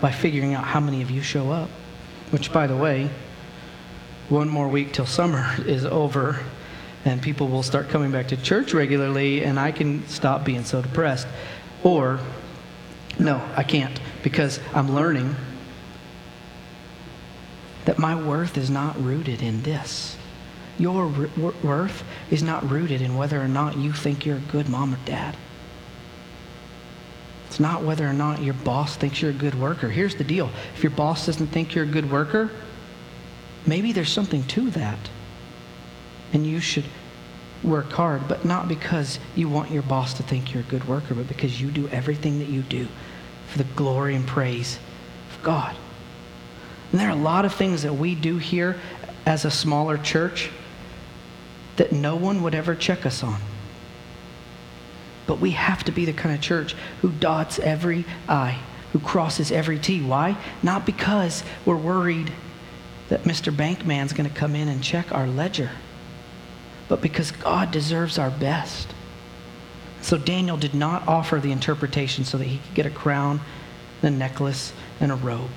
by 0.00 0.12
figuring 0.12 0.54
out 0.54 0.64
how 0.64 0.80
many 0.80 1.02
of 1.02 1.10
you 1.10 1.22
show 1.22 1.50
up. 1.50 1.68
Which, 2.30 2.52
by 2.52 2.66
the 2.66 2.76
way, 2.76 3.10
one 4.28 4.48
more 4.48 4.68
week 4.68 4.92
till 4.92 5.06
summer 5.06 5.54
is 5.66 5.84
over 5.84 6.40
and 7.04 7.22
people 7.22 7.48
will 7.48 7.62
start 7.62 7.88
coming 7.88 8.10
back 8.10 8.28
to 8.28 8.36
church 8.36 8.74
regularly 8.74 9.44
and 9.44 9.58
I 9.58 9.72
can 9.72 10.06
stop 10.08 10.44
being 10.44 10.64
so 10.64 10.82
depressed. 10.82 11.26
Or, 11.82 12.20
no, 13.18 13.42
I 13.56 13.62
can't 13.62 13.98
because 14.22 14.60
I'm 14.74 14.94
learning 14.94 15.34
that 17.86 17.98
my 17.98 18.14
worth 18.14 18.58
is 18.58 18.68
not 18.68 19.02
rooted 19.02 19.40
in 19.40 19.62
this. 19.62 20.16
Your 20.78 21.08
worth 21.62 22.04
is 22.30 22.42
not 22.42 22.68
rooted 22.70 23.00
in 23.00 23.16
whether 23.16 23.40
or 23.40 23.48
not 23.48 23.78
you 23.78 23.92
think 23.92 24.26
you're 24.26 24.36
a 24.36 24.40
good 24.40 24.68
mom 24.68 24.94
or 24.94 24.98
dad. 25.06 25.36
It's 27.48 27.58
not 27.58 27.82
whether 27.82 28.06
or 28.06 28.12
not 28.12 28.42
your 28.42 28.54
boss 28.54 28.96
thinks 28.96 29.22
you're 29.22 29.30
a 29.30 29.34
good 29.34 29.58
worker. 29.58 29.88
Here's 29.88 30.14
the 30.14 30.24
deal 30.24 30.50
if 30.74 30.82
your 30.82 30.90
boss 30.90 31.26
doesn't 31.26 31.48
think 31.48 31.74
you're 31.74 31.84
a 31.84 31.88
good 31.88 32.10
worker, 32.10 32.50
maybe 33.66 33.92
there's 33.92 34.12
something 34.12 34.44
to 34.48 34.70
that. 34.70 34.98
And 36.34 36.46
you 36.46 36.60
should 36.60 36.84
work 37.64 37.90
hard, 37.90 38.28
but 38.28 38.44
not 38.44 38.68
because 38.68 39.18
you 39.34 39.48
want 39.48 39.70
your 39.70 39.82
boss 39.82 40.12
to 40.14 40.22
think 40.22 40.52
you're 40.52 40.62
a 40.62 40.66
good 40.66 40.86
worker, 40.86 41.14
but 41.14 41.26
because 41.26 41.60
you 41.60 41.70
do 41.70 41.88
everything 41.88 42.38
that 42.38 42.48
you 42.48 42.60
do 42.62 42.86
for 43.48 43.58
the 43.58 43.64
glory 43.64 44.14
and 44.14 44.26
praise 44.26 44.78
of 45.34 45.42
God. 45.42 45.74
And 46.92 47.00
there 47.00 47.08
are 47.08 47.12
a 47.12 47.16
lot 47.16 47.46
of 47.46 47.54
things 47.54 47.82
that 47.82 47.94
we 47.94 48.14
do 48.14 48.36
here 48.36 48.78
as 49.24 49.46
a 49.46 49.50
smaller 49.50 49.96
church 49.96 50.50
that 51.76 51.92
no 51.92 52.14
one 52.14 52.42
would 52.42 52.54
ever 52.54 52.74
check 52.74 53.06
us 53.06 53.22
on. 53.22 53.40
But 55.28 55.40
we 55.40 55.50
have 55.50 55.84
to 55.84 55.92
be 55.92 56.06
the 56.06 56.14
kind 56.14 56.34
of 56.34 56.40
church 56.40 56.74
who 57.02 57.10
dots 57.10 57.58
every 57.58 58.06
I, 58.28 58.58
who 58.92 58.98
crosses 58.98 59.52
every 59.52 59.78
T. 59.78 60.00
Why? 60.00 60.38
Not 60.62 60.86
because 60.86 61.44
we're 61.66 61.76
worried 61.76 62.32
that 63.10 63.24
Mr. 63.24 63.54
Bankman's 63.54 64.14
going 64.14 64.28
to 64.28 64.34
come 64.34 64.56
in 64.56 64.68
and 64.68 64.82
check 64.82 65.12
our 65.12 65.26
ledger, 65.26 65.70
but 66.88 67.02
because 67.02 67.30
God 67.30 67.70
deserves 67.70 68.18
our 68.18 68.30
best. 68.30 68.94
So 70.00 70.16
Daniel 70.16 70.56
did 70.56 70.74
not 70.74 71.06
offer 71.06 71.38
the 71.38 71.52
interpretation 71.52 72.24
so 72.24 72.38
that 72.38 72.46
he 72.46 72.58
could 72.58 72.74
get 72.74 72.86
a 72.86 72.90
crown, 72.90 73.40
a 74.00 74.10
necklace, 74.10 74.72
and 74.98 75.12
a 75.12 75.16
robe. 75.16 75.50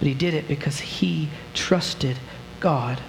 But 0.00 0.08
he 0.08 0.14
did 0.14 0.34
it 0.34 0.48
because 0.48 0.80
he 0.80 1.28
trusted 1.52 2.18
God. 2.58 3.00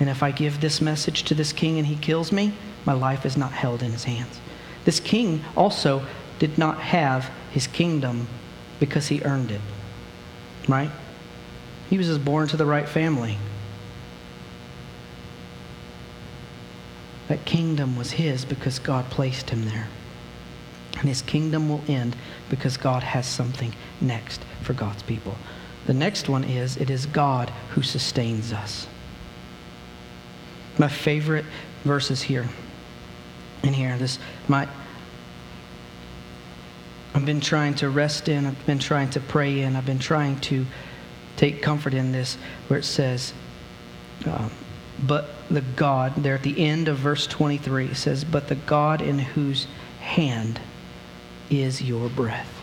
And 0.00 0.08
if 0.10 0.24
I 0.24 0.32
give 0.32 0.60
this 0.60 0.80
message 0.80 1.22
to 1.24 1.36
this 1.36 1.52
king 1.52 1.78
and 1.78 1.86
he 1.86 1.94
kills 1.94 2.32
me, 2.32 2.52
my 2.84 2.92
life 2.92 3.26
is 3.26 3.36
not 3.36 3.52
held 3.52 3.82
in 3.82 3.92
his 3.92 4.04
hands. 4.04 4.40
This 4.84 5.00
king 5.00 5.44
also 5.56 6.02
did 6.38 6.56
not 6.56 6.78
have 6.78 7.30
his 7.50 7.66
kingdom 7.66 8.28
because 8.80 9.08
he 9.08 9.22
earned 9.22 9.50
it, 9.50 9.60
right? 10.68 10.90
He 11.90 11.98
was 11.98 12.06
just 12.06 12.24
born 12.24 12.48
to 12.48 12.56
the 12.56 12.66
right 12.66 12.88
family. 12.88 13.38
That 17.28 17.44
kingdom 17.44 17.96
was 17.96 18.12
his 18.12 18.44
because 18.44 18.78
God 18.78 19.04
placed 19.10 19.50
him 19.50 19.66
there. 19.66 19.88
And 20.98 21.08
his 21.08 21.22
kingdom 21.22 21.68
will 21.68 21.82
end 21.86 22.16
because 22.48 22.76
God 22.76 23.02
has 23.02 23.26
something 23.26 23.74
next 24.00 24.42
for 24.62 24.72
God's 24.72 25.02
people. 25.02 25.36
The 25.86 25.94
next 25.94 26.28
one 26.28 26.44
is 26.44 26.76
it 26.76 26.90
is 26.90 27.06
God 27.06 27.50
who 27.70 27.82
sustains 27.82 28.52
us. 28.52 28.86
My 30.78 30.88
favorite 30.88 31.44
verses 31.84 32.22
here 32.22 32.48
in 33.62 33.72
here. 33.72 33.96
This 33.98 34.18
my 34.46 34.68
I've 37.14 37.26
been 37.26 37.40
trying 37.40 37.74
to 37.76 37.88
rest 37.88 38.28
in, 38.28 38.46
I've 38.46 38.66
been 38.66 38.78
trying 38.78 39.10
to 39.10 39.20
pray 39.20 39.62
in, 39.62 39.76
I've 39.76 39.86
been 39.86 39.98
trying 39.98 40.38
to 40.42 40.66
take 41.36 41.62
comfort 41.62 41.94
in 41.94 42.12
this 42.12 42.36
where 42.68 42.78
it 42.78 42.84
says, 42.84 43.32
um, 44.26 44.50
but 45.04 45.30
the 45.50 45.62
God, 45.62 46.14
there 46.16 46.34
at 46.34 46.42
the 46.42 46.64
end 46.64 46.88
of 46.88 46.98
verse 46.98 47.26
23, 47.26 47.94
says, 47.94 48.24
but 48.24 48.48
the 48.48 48.54
God 48.54 49.00
in 49.00 49.18
whose 49.18 49.66
hand 50.00 50.60
is 51.50 51.80
your 51.80 52.08
breath. 52.08 52.57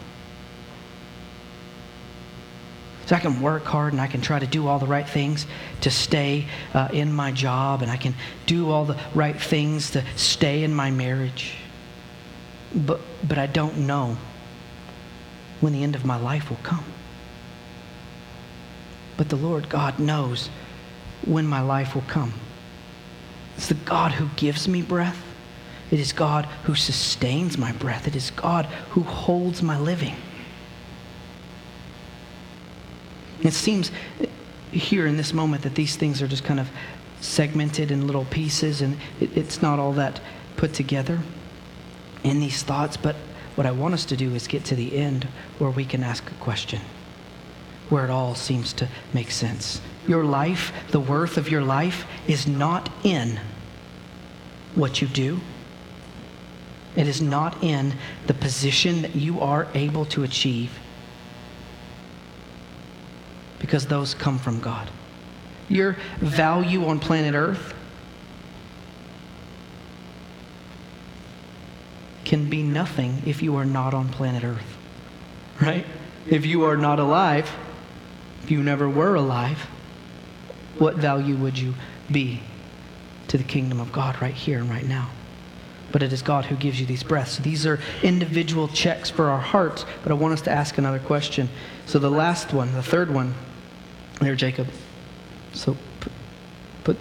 So 3.06 3.16
I 3.16 3.20
can 3.20 3.40
work 3.42 3.64
hard 3.66 3.94
and 3.94 4.02
I 4.02 4.08
can 4.08 4.22
try 4.22 4.40
to 4.40 4.48
do 4.48 4.68
all 4.68 4.80
the 4.80 4.88
right 4.88 5.08
things 5.08 5.46
to 5.82 5.92
stay 5.92 6.48
uh, 6.74 6.90
in 6.92 7.14
my 7.14 7.32
job 7.32 7.82
and 7.82 7.92
I 7.92 7.98
can 7.98 8.16
do 8.48 8.72
all 8.72 8.86
the 8.86 8.98
right 9.14 9.40
things 9.40 9.92
to 9.92 10.04
stay 10.16 10.64
in 10.64 10.74
my 10.74 10.90
marriage. 10.90 11.56
But, 12.74 13.00
but 13.28 13.38
I 13.38 13.46
don't 13.46 13.78
know 13.80 14.18
when 15.62 15.74
the 15.74 15.84
end 15.84 15.96
of 15.96 16.04
my 16.04 16.18
life 16.18 16.50
will 16.50 16.60
come. 16.64 16.84
But 19.18 19.30
the 19.30 19.36
Lord 19.36 19.70
God 19.70 20.00
knows 20.00 20.50
when 21.26 21.46
my 21.46 21.62
life 21.62 21.96
will 21.96 22.04
come. 22.04 22.34
It's 23.56 23.68
the 23.68 23.76
God 23.76 24.12
who 24.12 24.28
gives 24.36 24.68
me 24.68 24.82
breath. 24.82 25.24
It 25.92 26.00
is 26.00 26.12
God 26.12 26.46
who 26.64 26.76
sustains 26.76 27.58
my 27.58 27.72
breath. 27.72 28.08
It 28.08 28.16
is 28.16 28.32
God 28.32 28.66
who 28.90 29.04
holds 29.04 29.62
my 29.62 29.80
living. 29.80 30.16
It 33.42 33.54
seems 33.54 33.92
here 34.72 35.08
in 35.08 35.18
this 35.18 35.34
moment 35.34 35.64
that 35.64 35.76
these 35.76 35.96
things 35.96 36.22
are 36.22 36.28
just 36.28 36.44
kind 36.44 36.60
of 36.60 36.70
segmented 37.22 37.92
in 37.92 38.08
little 38.08 38.26
pieces 38.26 38.82
and 38.82 38.98
it, 39.20 39.36
it's 39.36 39.62
not 39.62 39.80
all 39.80 39.94
that 39.94 40.20
put 40.58 40.74
together 40.74 41.20
in 42.24 42.40
these 42.40 42.64
thoughts. 42.64 42.98
But 42.98 43.16
what 43.56 43.66
I 43.66 43.72
want 43.72 43.94
us 43.94 44.06
to 44.06 44.18
do 44.18 44.36
is 44.36 44.48
get 44.48 44.66
to 44.66 44.76
the 44.76 44.98
end 44.98 45.28
where 45.60 45.70
we 45.70 45.86
can 45.86 46.04
ask 46.04 46.30
a 46.30 46.36
question, 46.36 46.82
where 47.90 48.04
it 48.04 48.10
all 48.10 48.36
seems 48.36 48.74
to 48.74 48.90
make 49.14 49.32
sense. 49.32 49.82
Your 50.08 50.24
life, 50.24 50.72
the 50.92 51.00
worth 51.00 51.38
of 51.38 51.50
your 51.50 51.62
life, 51.62 52.06
is 52.28 52.48
not 52.48 52.90
in 53.04 53.40
what 54.76 55.02
you 55.02 55.08
do. 55.08 55.40
It 56.96 57.08
is 57.08 57.22
not 57.22 57.62
in 57.64 57.94
the 58.28 58.34
position 58.34 59.02
that 59.02 59.16
you 59.16 59.40
are 59.42 59.68
able 59.74 60.06
to 60.06 60.24
achieve 60.24 60.80
because 63.66 63.88
those 63.88 64.14
come 64.14 64.38
from 64.38 64.60
God. 64.60 64.92
Your 65.70 65.98
value 66.20 66.86
on 66.86 67.00
planet 67.00 67.34
Earth 67.34 67.74
can 72.26 72.48
be 72.48 72.62
nothing 72.62 73.24
if 73.26 73.42
you 73.42 73.56
are 73.56 73.66
not 73.66 73.96
on 73.96 74.08
planet 74.10 74.44
Earth, 74.44 74.78
right? 75.60 75.84
If 76.28 76.46
you 76.46 76.66
are 76.66 76.78
not 76.78 77.00
alive, 77.00 77.52
if 78.44 78.52
you 78.52 78.62
never 78.62 78.88
were 78.88 79.16
alive, 79.16 79.58
what 80.78 80.98
value 80.98 81.36
would 81.36 81.58
you 81.58 81.74
be 82.12 82.42
to 83.30 83.38
the 83.40 83.44
kingdom 83.44 83.80
of 83.80 83.92
God 83.92 84.22
right 84.22 84.36
here 84.36 84.60
and 84.60 84.70
right 84.70 84.86
now? 84.86 85.10
But 85.92 86.04
it 86.04 86.14
is 86.14 86.22
God 86.22 86.46
who 86.46 86.56
gives 86.56 86.80
you 86.80 86.86
these 86.86 87.02
breaths. 87.02 87.40
These 87.40 87.66
are 87.66 87.80
individual 88.04 88.68
checks 88.68 89.10
for 89.10 89.30
our 89.30 89.40
hearts, 89.40 89.88
but 90.04 90.12
I 90.12 90.16
want 90.16 90.34
us 90.34 90.42
to 90.42 90.52
ask 90.52 90.78
another 90.78 91.00
question. 91.00 91.50
So 91.88 91.98
the 91.98 92.12
last 92.12 92.54
one, 92.54 92.74
the 92.74 92.84
third 92.84 93.12
one, 93.12 93.34
there, 94.20 94.36
Jacob. 94.36 94.68
So 95.54 95.78
put, 96.84 96.98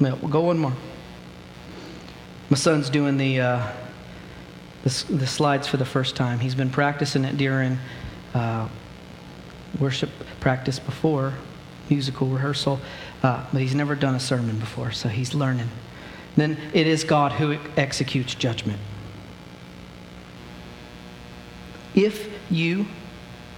no, 0.00 0.14
we'll 0.16 0.30
go 0.30 0.42
one 0.42 0.58
more. 0.58 0.72
My 2.48 2.56
son's 2.56 2.90
doing 2.90 3.16
the, 3.16 3.40
uh, 3.40 3.72
the, 4.84 5.04
the 5.10 5.26
slides 5.26 5.66
for 5.66 5.76
the 5.76 5.84
first 5.84 6.16
time. 6.16 6.38
He's 6.38 6.54
been 6.54 6.70
practicing 6.70 7.24
it 7.24 7.36
during 7.36 7.78
uh, 8.34 8.68
worship 9.80 10.10
practice 10.40 10.78
before, 10.78 11.34
musical 11.90 12.28
rehearsal, 12.28 12.80
uh, 13.22 13.44
but 13.52 13.60
he's 13.62 13.74
never 13.74 13.94
done 13.94 14.14
a 14.14 14.20
sermon 14.20 14.58
before, 14.58 14.92
so 14.92 15.08
he's 15.08 15.34
learning. 15.34 15.68
Then 16.36 16.58
it 16.72 16.86
is 16.86 17.02
God 17.02 17.32
who 17.32 17.58
executes 17.76 18.34
judgment. 18.34 18.78
If 21.96 22.28
you 22.50 22.86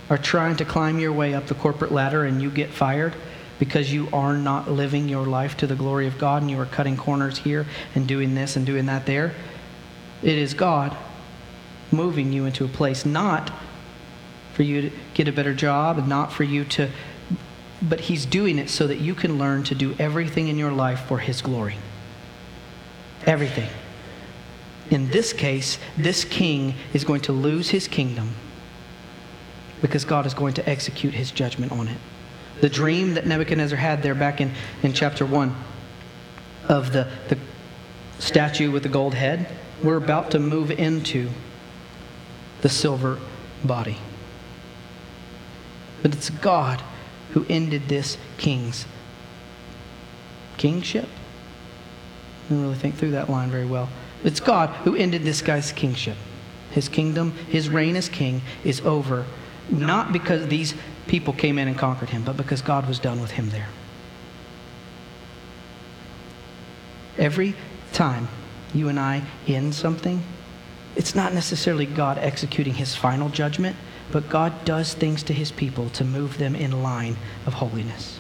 are 0.09 0.17
trying 0.17 0.57
to 0.57 0.65
climb 0.65 0.99
your 0.99 1.13
way 1.13 1.35
up 1.35 1.49
the 1.49 1.55
corporate 1.55 1.93
ladder 1.93 2.25
and 2.25 2.41
you 2.41 2.51
get 2.51 2.71
fired 2.71 3.15
because 3.59 3.93
you 3.93 4.09
are 4.13 4.35
not 4.35 4.71
living 4.71 5.09
your 5.09 5.27
life 5.27 5.57
to 5.59 5.67
the 5.67 5.75
glory 5.75 6.07
of 6.07 6.17
God 6.17 6.43
and 6.43 6.51
you 6.51 6.59
are 6.61 6.67
cutting 6.67 6.97
corners 6.97 7.39
here 7.39 7.67
and 7.95 8.07
doing 8.07 8.35
this 8.35 8.57
and 8.57 8.65
doing 8.65 8.87
that 8.87 9.05
there, 9.05 9.35
it 10.23 10.39
is 10.39 10.55
God 10.55 10.97
moving 11.91 12.33
you 12.33 12.47
into 12.47 12.65
a 12.65 12.69
place 12.69 13.05
not 13.05 13.51
for 14.53 14.63
you 14.63 14.83
to 14.83 14.91
get 15.15 15.29
a 15.29 15.33
better 15.33 15.55
job 15.55 15.99
and 15.99 16.09
not 16.09 16.33
for 16.33 16.45
you 16.45 16.65
to, 16.65 16.89
but 17.83 18.01
He's 18.01 18.25
doing 18.25 18.59
it 18.59 18.71
so 18.71 18.87
that 18.87 18.99
you 18.99 19.15
can 19.15 19.39
learn 19.39 19.65
to 19.65 19.75
do 19.75 19.95
everything 19.99 20.49
in 20.49 20.59
your 20.59 20.73
life 20.73 21.01
for 21.01 21.19
His 21.19 21.43
glory. 21.43 21.77
Everything. 23.27 23.69
In 24.91 25.11
this 25.11 25.33
case, 25.33 25.79
this 25.97 26.25
king 26.25 26.75
is 26.93 27.05
going 27.05 27.21
to 27.23 27.33
lose 27.33 27.71
his 27.71 27.87
kingdom 27.87 28.35
because 29.83 30.05
God 30.05 30.27
is 30.27 30.35
going 30.35 30.55
to 30.55 30.69
execute 30.69 31.15
his 31.15 31.31
judgment 31.31 31.73
on 31.73 31.89
it. 31.89 31.99
The 32.61 32.69
dream 32.69 33.15
that 33.15 33.27
Nebuchadnezzar 33.27 33.79
had 33.79 34.03
there 34.03 34.15
back 34.15 34.41
in, 34.41 34.53
in 34.83 34.93
chapter 34.93 35.25
1 35.25 35.55
of 36.69 36.93
the, 36.93 37.07
the 37.29 37.39
statue 38.19 38.71
with 38.71 38.83
the 38.83 38.89
gold 38.89 39.15
head, 39.15 39.49
we're 39.83 39.97
about 39.97 40.31
to 40.33 40.39
move 40.39 40.71
into 40.71 41.31
the 42.63 42.69
silver 42.69 43.19
body. 43.65 43.99
But 46.03 46.15
it's 46.15 46.31
God 46.31 46.83
who 47.33 47.45
ended 47.49 47.89
this 47.89 48.17
king's 48.39 48.87
kingship. 50.57 51.05
I 51.05 52.49
didn't 52.49 52.63
really 52.65 52.75
think 52.77 52.97
through 52.97 53.13
that 53.13 53.31
line 53.31 53.51
very 53.51 53.67
well. 53.67 53.89
It's 54.25 54.41
God 54.41 54.71
who 54.85 54.97
ended 54.97 55.23
this 55.23 55.43
guy's 55.43 55.73
kingship. 55.73 56.17
His 56.71 56.89
kingdom, 56.89 57.33
his 57.49 57.69
reign 57.69 57.97
as 57.97 58.09
king 58.09 58.43
is 58.65 58.81
over, 58.83 59.25
not 59.71 60.13
because 60.13 60.49
these 60.49 60.75
people 61.07 61.33
came 61.33 61.59
in 61.59 61.69
and 61.69 61.79
conquered 61.79 62.11
him, 62.11 62.23
but 62.23 62.37
because 62.37 62.63
God 62.63 62.87
was 62.87 62.99
done 62.99 63.21
with 63.21 63.33
him 63.33 63.51
there. 63.51 63.69
Every 67.17 67.55
time 67.93 68.29
you 68.75 68.89
and 68.89 69.01
I 69.01 69.23
end 69.47 69.75
something, 69.75 70.23
it's 70.95 71.15
not 71.15 71.33
necessarily 71.33 71.87
God 71.87 72.19
executing 72.19 72.75
his 72.75 72.95
final 72.95 73.29
judgment, 73.29 73.77
but 74.13 74.29
God 74.29 74.65
does 74.65 74.95
things 74.95 75.23
to 75.25 75.33
his 75.33 75.51
people 75.51 75.91
to 75.91 76.05
move 76.05 76.39
them 76.39 76.55
in 76.55 76.83
line 76.83 77.17
of 77.47 77.55
holiness. 77.55 78.18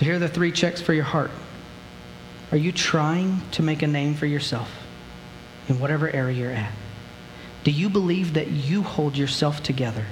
So 0.00 0.06
here 0.06 0.14
are 0.14 0.18
the 0.18 0.28
three 0.28 0.50
checks 0.50 0.80
for 0.80 0.94
your 0.94 1.04
heart. 1.04 1.30
Are 2.52 2.56
you 2.56 2.72
trying 2.72 3.42
to 3.50 3.62
make 3.62 3.82
a 3.82 3.86
name 3.86 4.14
for 4.14 4.24
yourself 4.24 4.70
in 5.68 5.78
whatever 5.78 6.08
area 6.08 6.38
you're 6.38 6.50
at? 6.52 6.72
Do 7.64 7.70
you 7.70 7.90
believe 7.90 8.32
that 8.32 8.48
you 8.48 8.82
hold 8.82 9.14
yourself 9.14 9.62
together? 9.62 10.06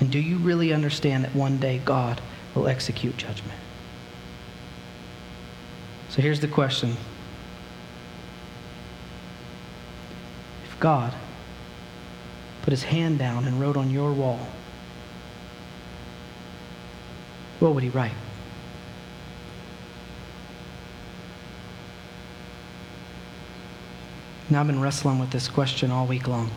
And 0.00 0.10
do 0.10 0.18
you 0.18 0.38
really 0.38 0.72
understand 0.72 1.24
that 1.24 1.34
one 1.34 1.58
day 1.58 1.82
God 1.84 2.22
will 2.54 2.68
execute 2.68 3.18
judgment? 3.18 3.58
So 6.08 6.22
here's 6.22 6.40
the 6.40 6.48
question 6.48 6.96
If 10.64 10.80
God 10.80 11.12
put 12.62 12.70
his 12.70 12.84
hand 12.84 13.18
down 13.18 13.44
and 13.44 13.60
wrote 13.60 13.76
on 13.76 13.90
your 13.90 14.10
wall, 14.10 14.40
what 17.60 17.74
would 17.74 17.82
he 17.82 17.90
write? 17.90 18.12
Now, 24.52 24.60
I've 24.60 24.66
been 24.66 24.82
wrestling 24.82 25.18
with 25.18 25.30
this 25.30 25.48
question 25.48 25.90
all 25.90 26.06
week 26.06 26.28
long. 26.28 26.50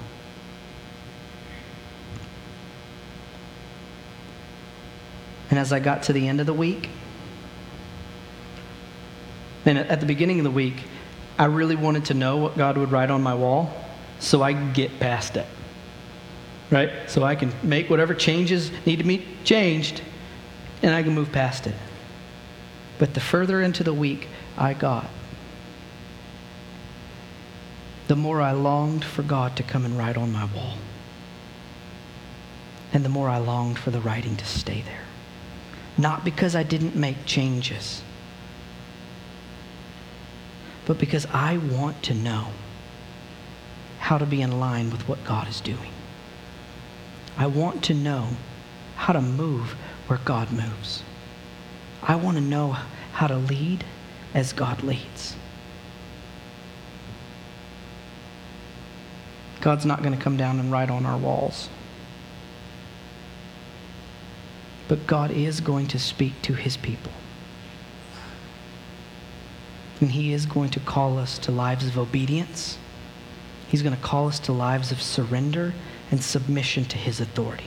And 5.49 5.57
as 5.57 5.71
I 5.71 5.79
got 5.79 6.03
to 6.03 6.13
the 6.13 6.27
end 6.27 6.41
of 6.41 6.45
the 6.45 6.53
week, 6.53 6.89
and 9.65 9.77
at 9.77 10.01
the 10.01 10.05
beginning 10.05 10.39
of 10.39 10.43
the 10.43 10.51
week, 10.51 10.83
I 11.39 11.45
really 11.45 11.77
wanted 11.77 12.03
to 12.05 12.13
know 12.13 12.35
what 12.35 12.57
God 12.57 12.77
would 12.77 12.91
write 12.91 13.09
on 13.09 13.23
my 13.23 13.33
wall 13.33 13.73
so 14.19 14.41
I 14.41 14.53
could 14.53 14.73
get 14.73 14.99
past 14.99 15.37
it. 15.37 15.47
right? 16.71 16.91
So 17.07 17.23
I 17.23 17.35
can 17.35 17.53
make 17.63 17.89
whatever 17.89 18.13
changes 18.13 18.71
need 18.85 18.97
to 18.97 19.05
be 19.05 19.25
changed 19.45 20.01
and 20.83 20.93
I 20.93 21.01
can 21.01 21.13
move 21.13 21.31
past 21.31 21.65
it. 21.65 21.75
But 22.99 23.13
the 23.13 23.21
further 23.21 23.61
into 23.61 23.85
the 23.85 23.93
week 23.93 24.27
I 24.57 24.73
got, 24.73 25.09
the 28.07 28.15
more 28.15 28.41
I 28.41 28.51
longed 28.51 29.03
for 29.03 29.23
God 29.23 29.55
to 29.57 29.63
come 29.63 29.85
and 29.85 29.97
write 29.97 30.17
on 30.17 30.31
my 30.31 30.45
wall. 30.45 30.77
And 32.93 33.03
the 33.03 33.09
more 33.09 33.29
I 33.29 33.39
longed 33.39 33.79
for 33.79 33.91
the 33.91 33.99
writing 33.99 34.37
to 34.37 34.45
stay 34.45 34.81
there. 34.81 35.05
Not 35.97 36.23
because 36.23 36.55
I 36.55 36.63
didn't 36.63 36.95
make 36.95 37.25
changes, 37.25 38.01
but 40.85 40.99
because 40.99 41.25
I 41.31 41.57
want 41.57 42.03
to 42.03 42.13
know 42.13 42.47
how 43.99 44.17
to 44.17 44.25
be 44.25 44.41
in 44.41 44.59
line 44.59 44.91
with 44.91 45.07
what 45.07 45.23
God 45.23 45.47
is 45.47 45.61
doing. 45.61 45.91
I 47.37 47.47
want 47.47 47.83
to 47.85 47.93
know 47.93 48.27
how 48.95 49.13
to 49.13 49.21
move 49.21 49.75
where 50.07 50.19
God 50.23 50.51
moves. 50.51 51.03
I 52.03 52.15
want 52.15 52.37
to 52.37 52.43
know 52.43 52.77
how 53.13 53.27
to 53.27 53.37
lead 53.37 53.83
as 54.33 54.53
God 54.53 54.83
leads. 54.83 55.35
God's 59.65 59.83
not 59.83 60.03
going 60.03 60.15
to 60.15 60.23
come 60.23 60.37
down 60.37 60.59
and 60.59 60.71
write 60.71 60.91
on 60.91 61.07
our 61.07 61.17
walls. 61.17 61.69
But 64.87 65.07
God 65.07 65.31
is 65.31 65.59
going 65.59 65.87
to 65.87 65.97
speak 65.97 66.39
to 66.43 66.53
his 66.53 66.77
people. 66.77 67.11
And 69.99 70.11
he 70.11 70.33
is 70.33 70.45
going 70.45 70.69
to 70.69 70.79
call 70.79 71.17
us 71.17 71.39
to 71.39 71.51
lives 71.51 71.87
of 71.87 71.97
obedience. 71.97 72.77
He's 73.67 73.81
going 73.81 73.95
to 73.95 74.01
call 74.03 74.27
us 74.27 74.39
to 74.41 74.51
lives 74.51 74.91
of 74.91 75.01
surrender 75.01 75.73
and 76.11 76.23
submission 76.23 76.85
to 76.85 76.97
his 76.99 77.19
authority. 77.19 77.65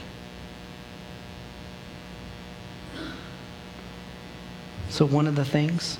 So, 4.87 5.05
one 5.05 5.27
of 5.27 5.35
the 5.35 5.43
things 5.43 5.99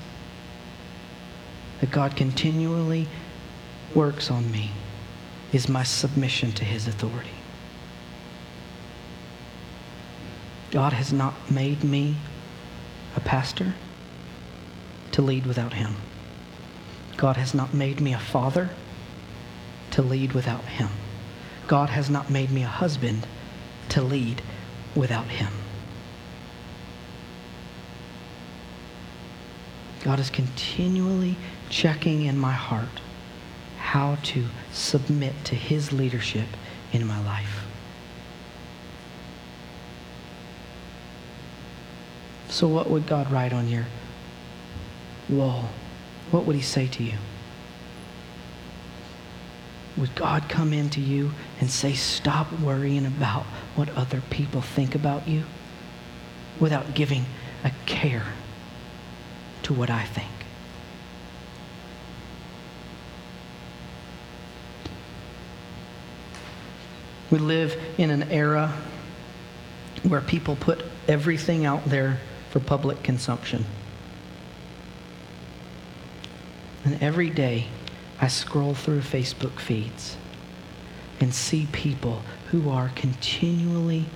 that 1.82 1.90
God 1.90 2.16
continually 2.16 3.06
works 3.94 4.30
on 4.30 4.50
me 4.50 4.70
is 5.52 5.68
my 5.68 5.82
submission 5.82 6.52
to 6.52 6.64
his 6.64 6.86
authority. 6.86 7.30
God 10.70 10.92
has 10.92 11.12
not 11.12 11.34
made 11.50 11.82
me 11.82 12.16
a 13.16 13.20
pastor 13.20 13.74
to 15.12 15.22
lead 15.22 15.46
without 15.46 15.72
him. 15.72 15.96
God 17.16 17.36
has 17.36 17.54
not 17.54 17.74
made 17.74 18.00
me 18.00 18.14
a 18.14 18.18
father 18.18 18.70
to 19.90 20.02
lead 20.02 20.32
without 20.32 20.64
him. 20.64 20.88
God 21.66 21.90
has 21.90 22.08
not 22.08 22.30
made 22.30 22.50
me 22.50 22.62
a 22.62 22.68
husband 22.68 23.26
to 23.90 24.02
lead 24.02 24.42
without 24.94 25.26
him. 25.26 25.52
God 30.02 30.18
is 30.18 30.30
continually 30.30 31.36
checking 31.68 32.24
in 32.24 32.38
my 32.38 32.52
heart 32.52 33.00
how 33.90 34.14
to 34.22 34.44
submit 34.70 35.34
to 35.42 35.56
his 35.56 35.92
leadership 35.92 36.46
in 36.92 37.04
my 37.04 37.20
life. 37.24 37.66
So, 42.48 42.68
what 42.68 42.88
would 42.88 43.08
God 43.08 43.32
write 43.32 43.52
on 43.52 43.68
your 43.68 43.86
wall? 45.28 45.70
What 46.30 46.44
would 46.44 46.54
he 46.54 46.62
say 46.62 46.86
to 46.86 47.02
you? 47.02 47.18
Would 49.96 50.14
God 50.14 50.48
come 50.48 50.72
into 50.72 51.00
you 51.00 51.32
and 51.58 51.68
say, 51.68 51.94
Stop 51.94 52.52
worrying 52.60 53.04
about 53.04 53.42
what 53.74 53.88
other 53.96 54.22
people 54.30 54.60
think 54.60 54.94
about 54.94 55.26
you 55.26 55.42
without 56.60 56.94
giving 56.94 57.24
a 57.64 57.72
care 57.86 58.26
to 59.64 59.74
what 59.74 59.90
I 59.90 60.04
think? 60.04 60.39
We 67.30 67.38
live 67.38 67.80
in 67.96 68.10
an 68.10 68.24
era 68.24 68.72
where 70.02 70.20
people 70.20 70.56
put 70.56 70.84
everything 71.06 71.64
out 71.64 71.84
there 71.84 72.18
for 72.50 72.60
public 72.60 73.02
consumption. 73.02 73.64
And 76.84 77.02
every 77.02 77.30
day 77.30 77.66
I 78.20 78.28
scroll 78.28 78.74
through 78.74 79.00
Facebook 79.00 79.60
feeds 79.60 80.16
and 81.20 81.34
see 81.34 81.68
people 81.70 82.22
who 82.50 82.70
are 82.70 82.90
continually, 82.94 84.06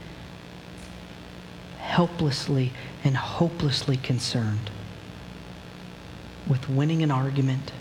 helplessly, 1.78 2.72
and 3.04 3.16
hopelessly 3.16 3.98
concerned 3.98 4.70
with 6.46 6.68
winning 6.68 7.02
an 7.02 7.10
argument, 7.10 7.72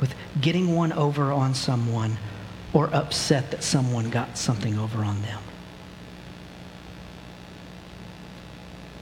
with 0.00 0.14
getting 0.40 0.74
one 0.74 0.92
over 0.92 1.32
on 1.32 1.54
someone, 1.54 2.18
or 2.74 2.92
upset 2.92 3.52
that 3.52 3.62
someone 3.62 4.10
got 4.10 4.36
something 4.36 4.76
over 4.78 5.04
on 5.04 5.22
them. 5.22 5.40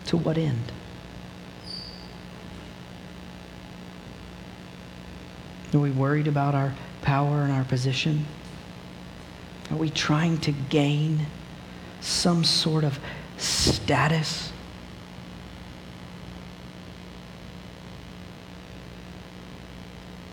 To 0.06 0.18
what 0.18 0.36
end? 0.36 0.70
Are 5.72 5.78
we 5.78 5.90
worried 5.90 6.28
about 6.28 6.54
our 6.54 6.74
power 7.00 7.40
and 7.42 7.50
our 7.50 7.64
position? 7.64 8.26
Are 9.70 9.76
we 9.78 9.88
trying 9.88 10.36
to 10.40 10.52
gain 10.52 11.26
some 12.02 12.44
sort 12.44 12.84
of 12.84 12.98
status? 13.38 14.52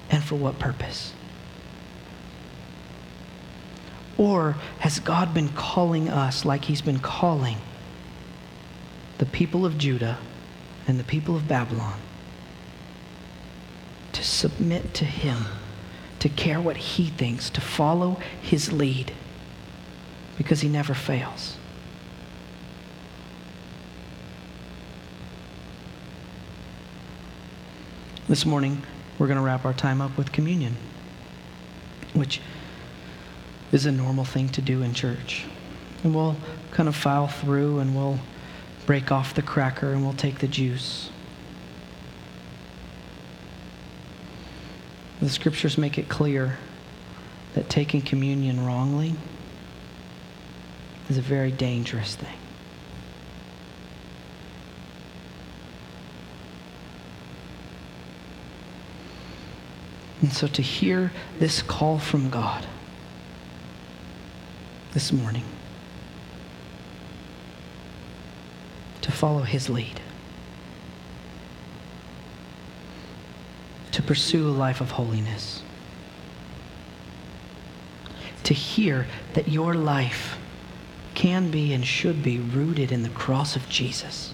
And 0.10 0.22
for 0.22 0.36
what 0.36 0.60
purpose? 0.60 1.14
Or 4.20 4.58
has 4.80 5.00
God 5.00 5.34
been 5.34 5.48
calling 5.48 6.10
us 6.10 6.44
like 6.44 6.66
He's 6.66 6.82
been 6.82 7.00
calling 7.00 7.56
the 9.18 9.26
people 9.26 9.66
of 9.66 9.78
Judah 9.78 10.18
and 10.86 11.00
the 11.00 11.06
people 11.06 11.38
of 11.38 11.48
Babylon 11.48 11.98
to 14.12 14.22
submit 14.22 14.94
to 14.96 15.06
Him, 15.06 15.46
to 16.20 16.28
care 16.28 16.60
what 16.60 16.76
He 16.76 17.08
thinks, 17.08 17.50
to 17.52 17.62
follow 17.62 18.20
His 18.42 18.74
lead, 18.74 19.14
because 20.38 20.60
He 20.60 20.68
never 20.68 20.94
fails? 20.94 21.56
This 28.28 28.46
morning, 28.46 28.82
we're 29.18 29.28
going 29.28 29.40
to 29.40 29.44
wrap 29.44 29.64
our 29.64 29.74
time 29.74 30.02
up 30.02 30.18
with 30.18 30.34
communion, 30.34 30.76
which 32.14 32.42
is 33.72 33.86
a 33.86 33.92
normal 33.92 34.26
thing 34.26 34.50
to 34.50 34.62
do 34.62 34.82
in 34.82 34.94
church. 34.94 35.46
And 36.04 36.16
we'll 36.16 36.36
kind 36.72 36.90
of 36.90 36.96
file 36.96 37.28
through 37.28 37.80
and 37.80 37.96
we'll 37.96 38.20
break 38.86 39.12
off 39.12 39.34
the 39.34 39.42
cracker 39.42 39.92
and 39.92 40.04
we'll 40.04 40.14
take 40.14 40.40
the 40.40 40.48
juice. 40.48 41.10
The 45.20 45.30
scriptures 45.30 45.78
make 45.78 45.98
it 45.98 46.08
clear 46.08 46.58
that 47.54 47.70
taking 47.70 48.02
communion 48.02 48.66
wrongly 48.66 49.16
is 51.10 51.18
a 51.18 51.22
very 51.22 51.52
dangerous 51.52 52.16
thing. 52.16 52.38
And 60.22 60.34
so 60.34 60.48
to 60.48 60.62
hear 60.62 61.12
this 61.38 61.62
call 61.62 61.98
from 61.98 62.30
God 62.30 62.66
this 65.00 65.14
morning 65.14 65.46
to 69.00 69.10
follow 69.14 69.44
his 69.44 69.70
lead, 69.70 70.02
to 73.94 74.04
pursue 74.04 74.50
a 74.50 74.52
life 74.52 74.82
of 74.82 74.92
holiness, 74.92 75.64
to 78.44 78.54
hear 78.54 79.08
that 79.36 79.48
your 79.48 79.74
life 79.74 80.38
can 81.16 81.50
be 81.50 81.72
and 81.72 81.88
should 81.88 82.22
be 82.22 82.40
rooted 82.40 82.92
in 82.92 83.02
the 83.02 83.10
cross 83.12 83.56
of 83.56 83.70
Jesus, 83.70 84.34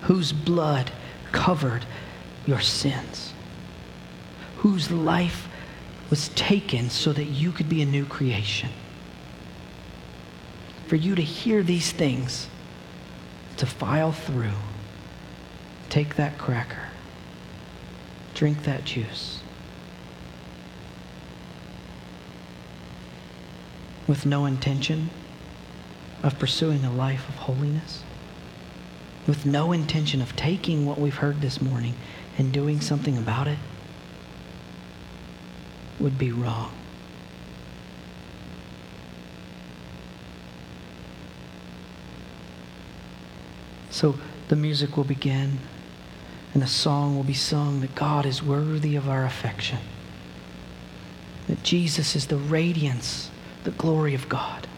whose 0.00 0.32
blood 0.32 0.90
covered 1.30 1.86
your 2.46 2.60
sins, 2.60 3.32
whose 4.56 4.90
life 4.90 5.46
was 6.10 6.30
taken 6.30 6.90
so 6.90 7.12
that 7.12 7.26
you 7.26 7.52
could 7.52 7.68
be 7.68 7.80
a 7.80 7.86
new 7.86 8.04
creation 8.04 8.70
for 10.86 10.96
you 10.96 11.14
to 11.14 11.22
hear 11.22 11.62
these 11.62 11.92
things, 11.92 12.48
to 13.56 13.66
file 13.66 14.12
through, 14.12 14.58
take 15.88 16.16
that 16.16 16.38
cracker, 16.38 16.88
drink 18.34 18.64
that 18.64 18.84
juice. 18.84 19.40
With 24.06 24.24
no 24.24 24.46
intention 24.46 25.10
of 26.22 26.38
pursuing 26.38 26.84
a 26.84 26.92
life 26.92 27.28
of 27.28 27.34
holiness 27.34 28.04
with 29.26 29.44
no 29.44 29.72
intention 29.72 30.22
of 30.22 30.36
taking 30.36 30.86
what 30.86 30.98
we've 30.98 31.16
heard 31.16 31.40
this 31.40 31.60
morning 31.60 31.94
and 32.38 32.52
doing 32.52 32.80
something 32.80 33.18
about 33.18 33.48
it 33.48 33.58
would 35.98 36.16
be 36.18 36.30
wrong. 36.30 36.72
So 43.96 44.14
the 44.48 44.56
music 44.56 44.98
will 44.98 45.04
begin 45.04 45.58
and 46.52 46.62
the 46.62 46.66
song 46.66 47.16
will 47.16 47.24
be 47.24 47.32
sung 47.32 47.80
that 47.80 47.94
God 47.94 48.26
is 48.26 48.42
worthy 48.42 48.94
of 48.94 49.08
our 49.08 49.24
affection, 49.24 49.78
that 51.48 51.62
Jesus 51.62 52.14
is 52.14 52.26
the 52.26 52.36
radiance, 52.36 53.30
the 53.64 53.70
glory 53.70 54.12
of 54.12 54.28
God. 54.28 54.68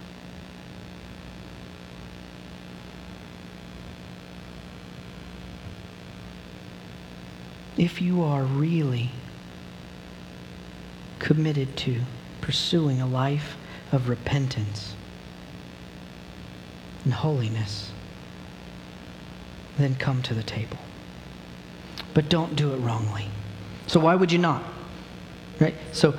If 7.77 8.01
you 8.01 8.23
are 8.23 8.45
really 8.45 9.11
committed 11.19 11.77
to 11.79 12.03
pursuing 12.41 13.01
a 13.01 13.07
life 13.09 13.57
of 13.91 14.09
repentance 14.09 14.95
and 17.03 17.13
holiness, 17.13 17.91
then 19.79 19.95
come 19.95 20.23
to 20.23 20.35
the 20.35 20.43
table. 20.43 20.79
But 22.15 22.29
don't 22.29 22.57
do 22.57 22.73
it 22.73 22.79
wrongly. 22.79 23.29
So 23.87 24.01
why 24.01 24.15
would 24.15 24.33
you 24.33 24.39
not? 24.39 24.63
Right? 25.61 25.75
So 25.93 26.19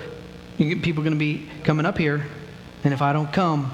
people 0.57 1.01
are 1.01 1.05
going 1.05 1.14
to 1.14 1.20
be 1.20 1.47
coming 1.64 1.86
up 1.86 1.97
here, 1.97 2.26
and 2.84 2.93
if 2.93 3.01
I 3.01 3.14
don't 3.14 3.32
come, 3.32 3.74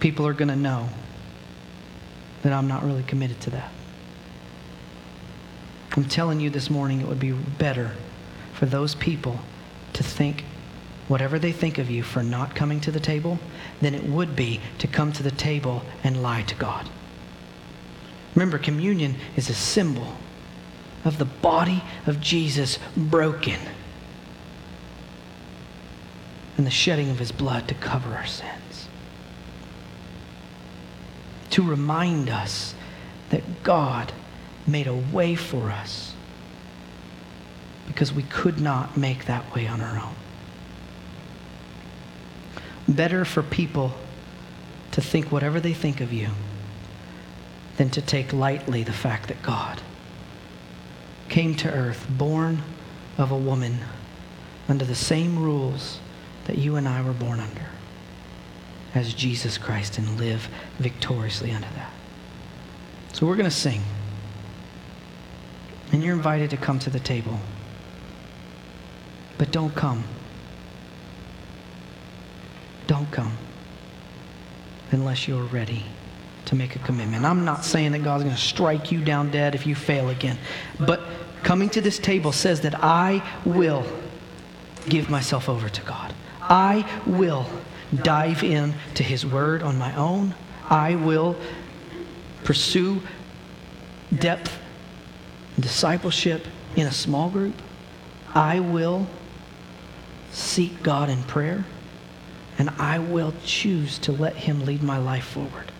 people 0.00 0.26
are 0.26 0.32
going 0.32 0.48
to 0.48 0.56
know 0.56 0.88
that 2.42 2.52
I'm 2.52 2.68
not 2.68 2.84
really 2.84 3.02
committed 3.04 3.40
to 3.42 3.50
that. 3.50 3.72
I'm 5.96 6.04
telling 6.04 6.40
you 6.40 6.50
this 6.50 6.70
morning 6.70 7.00
it 7.00 7.06
would 7.06 7.20
be 7.20 7.32
better 7.32 7.92
for 8.54 8.66
those 8.66 8.94
people 8.94 9.38
to 9.92 10.02
think 10.02 10.44
whatever 11.08 11.38
they 11.38 11.52
think 11.52 11.78
of 11.78 11.90
you 11.90 12.02
for 12.02 12.22
not 12.22 12.54
coming 12.54 12.80
to 12.80 12.90
the 12.90 13.00
table 13.00 13.38
than 13.80 13.94
it 13.94 14.04
would 14.04 14.34
be 14.34 14.60
to 14.78 14.86
come 14.86 15.12
to 15.12 15.22
the 15.22 15.30
table 15.30 15.82
and 16.02 16.22
lie 16.22 16.42
to 16.42 16.54
God. 16.54 16.88
Remember, 18.34 18.58
communion 18.58 19.16
is 19.36 19.50
a 19.50 19.54
symbol 19.54 20.16
of 21.04 21.18
the 21.18 21.24
body 21.24 21.82
of 22.06 22.20
Jesus 22.20 22.78
broken 22.96 23.58
and 26.56 26.66
the 26.66 26.70
shedding 26.70 27.10
of 27.10 27.18
his 27.18 27.32
blood 27.32 27.68
to 27.68 27.74
cover 27.74 28.14
our 28.14 28.26
sins. 28.26 28.88
To 31.50 31.62
remind 31.62 32.30
us 32.30 32.74
that 33.30 33.62
God 33.62 34.12
made 34.66 34.86
a 34.86 34.94
way 34.94 35.34
for 35.34 35.70
us 35.70 36.14
because 37.86 38.12
we 38.12 38.22
could 38.22 38.60
not 38.60 38.96
make 38.96 39.26
that 39.26 39.54
way 39.54 39.66
on 39.66 39.80
our 39.80 39.98
own. 39.98 40.14
Better 42.88 43.24
for 43.24 43.42
people 43.42 43.92
to 44.92 45.00
think 45.00 45.32
whatever 45.32 45.60
they 45.60 45.74
think 45.74 46.00
of 46.00 46.12
you 46.12 46.28
than 47.76 47.90
to 47.90 48.02
take 48.02 48.32
lightly 48.32 48.82
the 48.82 48.92
fact 48.92 49.28
that 49.28 49.42
God 49.42 49.80
came 51.28 51.54
to 51.56 51.72
earth, 51.72 52.06
born 52.10 52.62
of 53.16 53.30
a 53.30 53.36
woman, 53.36 53.78
under 54.68 54.84
the 54.84 54.94
same 54.94 55.38
rules 55.38 55.98
that 56.44 56.58
you 56.58 56.76
and 56.76 56.86
I 56.86 57.02
were 57.02 57.12
born 57.12 57.40
under 57.40 57.66
as 58.94 59.14
Jesus 59.14 59.56
Christ 59.56 59.96
and 59.96 60.18
live 60.18 60.48
victoriously 60.78 61.50
under 61.50 61.68
that. 61.76 61.92
So 63.14 63.26
we're 63.26 63.36
going 63.36 63.48
to 63.48 63.50
sing. 63.50 63.82
And 65.92 66.02
you're 66.02 66.14
invited 66.14 66.50
to 66.50 66.56
come 66.56 66.78
to 66.80 66.90
the 66.90 67.00
table. 67.00 67.38
But 69.38 69.50
don't 69.50 69.74
come. 69.74 70.04
Don't 72.86 73.10
come 73.10 73.36
unless 74.90 75.26
you're 75.26 75.44
ready 75.44 75.84
to 76.52 76.56
make 76.58 76.76
a 76.76 76.78
commitment. 76.80 77.24
I'm 77.24 77.46
not 77.46 77.64
saying 77.64 77.92
that 77.92 78.04
God's 78.04 78.24
going 78.24 78.36
to 78.36 78.40
strike 78.40 78.92
you 78.92 79.02
down 79.02 79.30
dead 79.30 79.54
if 79.54 79.66
you 79.66 79.74
fail 79.74 80.10
again. 80.10 80.36
But 80.78 81.00
coming 81.42 81.70
to 81.70 81.80
this 81.80 81.98
table 81.98 82.30
says 82.30 82.60
that 82.60 82.74
I 82.84 83.26
will 83.46 83.86
give 84.86 85.08
myself 85.08 85.48
over 85.48 85.70
to 85.70 85.80
God. 85.80 86.12
I 86.42 86.86
will 87.06 87.46
dive 88.02 88.44
in 88.44 88.74
to 88.96 89.02
his 89.02 89.24
word 89.24 89.62
on 89.62 89.78
my 89.78 89.96
own. 89.96 90.34
I 90.68 90.96
will 90.96 91.36
pursue 92.44 93.00
depth 94.14 94.52
discipleship 95.58 96.46
in 96.76 96.86
a 96.86 96.92
small 96.92 97.30
group. 97.30 97.54
I 98.34 98.60
will 98.60 99.06
seek 100.32 100.82
God 100.82 101.08
in 101.08 101.22
prayer, 101.22 101.64
and 102.58 102.68
I 102.78 102.98
will 102.98 103.32
choose 103.42 103.98
to 104.00 104.12
let 104.12 104.36
him 104.36 104.66
lead 104.66 104.82
my 104.82 104.98
life 104.98 105.24
forward. 105.24 105.71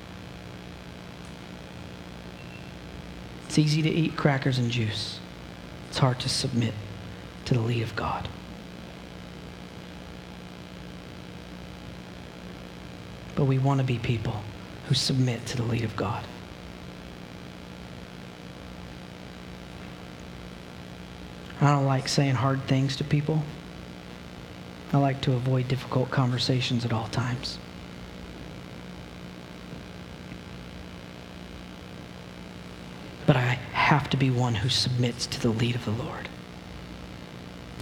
It's 3.53 3.59
easy 3.59 3.82
to 3.82 3.90
eat 3.90 4.16
crackers 4.16 4.57
and 4.57 4.70
juice. 4.70 5.20
It's 5.90 5.98
hard 5.98 6.18
to 6.20 6.30
submit 6.30 6.72
to 7.44 7.53
the 7.53 7.61
lead 7.61 7.82
of 7.82 7.94
God. 7.94 8.26
But 13.34 13.44
we 13.44 13.59
want 13.59 13.80
to 13.80 13.84
be 13.84 13.98
people 13.98 14.42
who 14.86 14.94
submit 14.94 15.44
to 15.48 15.59
the 15.59 15.64
lead 15.64 15.84
of 15.84 15.94
God. 15.96 16.24
I 21.61 21.72
don't 21.72 21.84
like 21.84 22.09
saying 22.09 22.36
hard 22.36 22.62
things 22.62 22.96
to 22.96 23.05
people. 23.05 23.42
I 24.94 24.96
like 24.96 25.20
to 25.20 25.34
avoid 25.34 25.68
difficult 25.68 26.11
conversations 26.11 26.86
at 26.86 26.92
all 26.94 27.09
times. 27.09 27.59
But 33.24 33.36
I 33.36 33.59
have 33.93 34.09
to 34.09 34.16
be 34.16 34.30
one 34.30 34.55
who 34.55 34.70
submits 34.70 35.26
to 35.26 35.38
the 35.38 35.51
lead 35.51 35.74
of 35.74 35.84
the 35.84 35.90
Lord. 35.90 36.26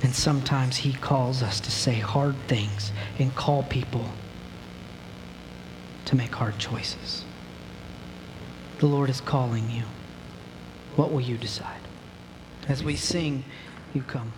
And 0.02 0.12
sometimes 0.12 0.78
He 0.78 0.92
calls 0.92 1.40
us 1.40 1.60
to 1.60 1.70
say 1.70 2.00
hard 2.00 2.34
things 2.48 2.90
and 3.20 3.32
call 3.36 3.62
people 3.62 4.06
to 6.06 6.16
make 6.16 6.34
hard 6.34 6.58
choices. 6.58 7.24
The 8.80 8.88
Lord 8.88 9.08
is 9.08 9.20
calling 9.20 9.70
you. 9.70 9.84
What 10.96 11.12
will 11.12 11.20
you 11.20 11.36
decide? 11.36 11.82
As 12.66 12.82
we 12.82 12.96
sing, 12.96 13.44
you 13.94 14.02
come. 14.02 14.32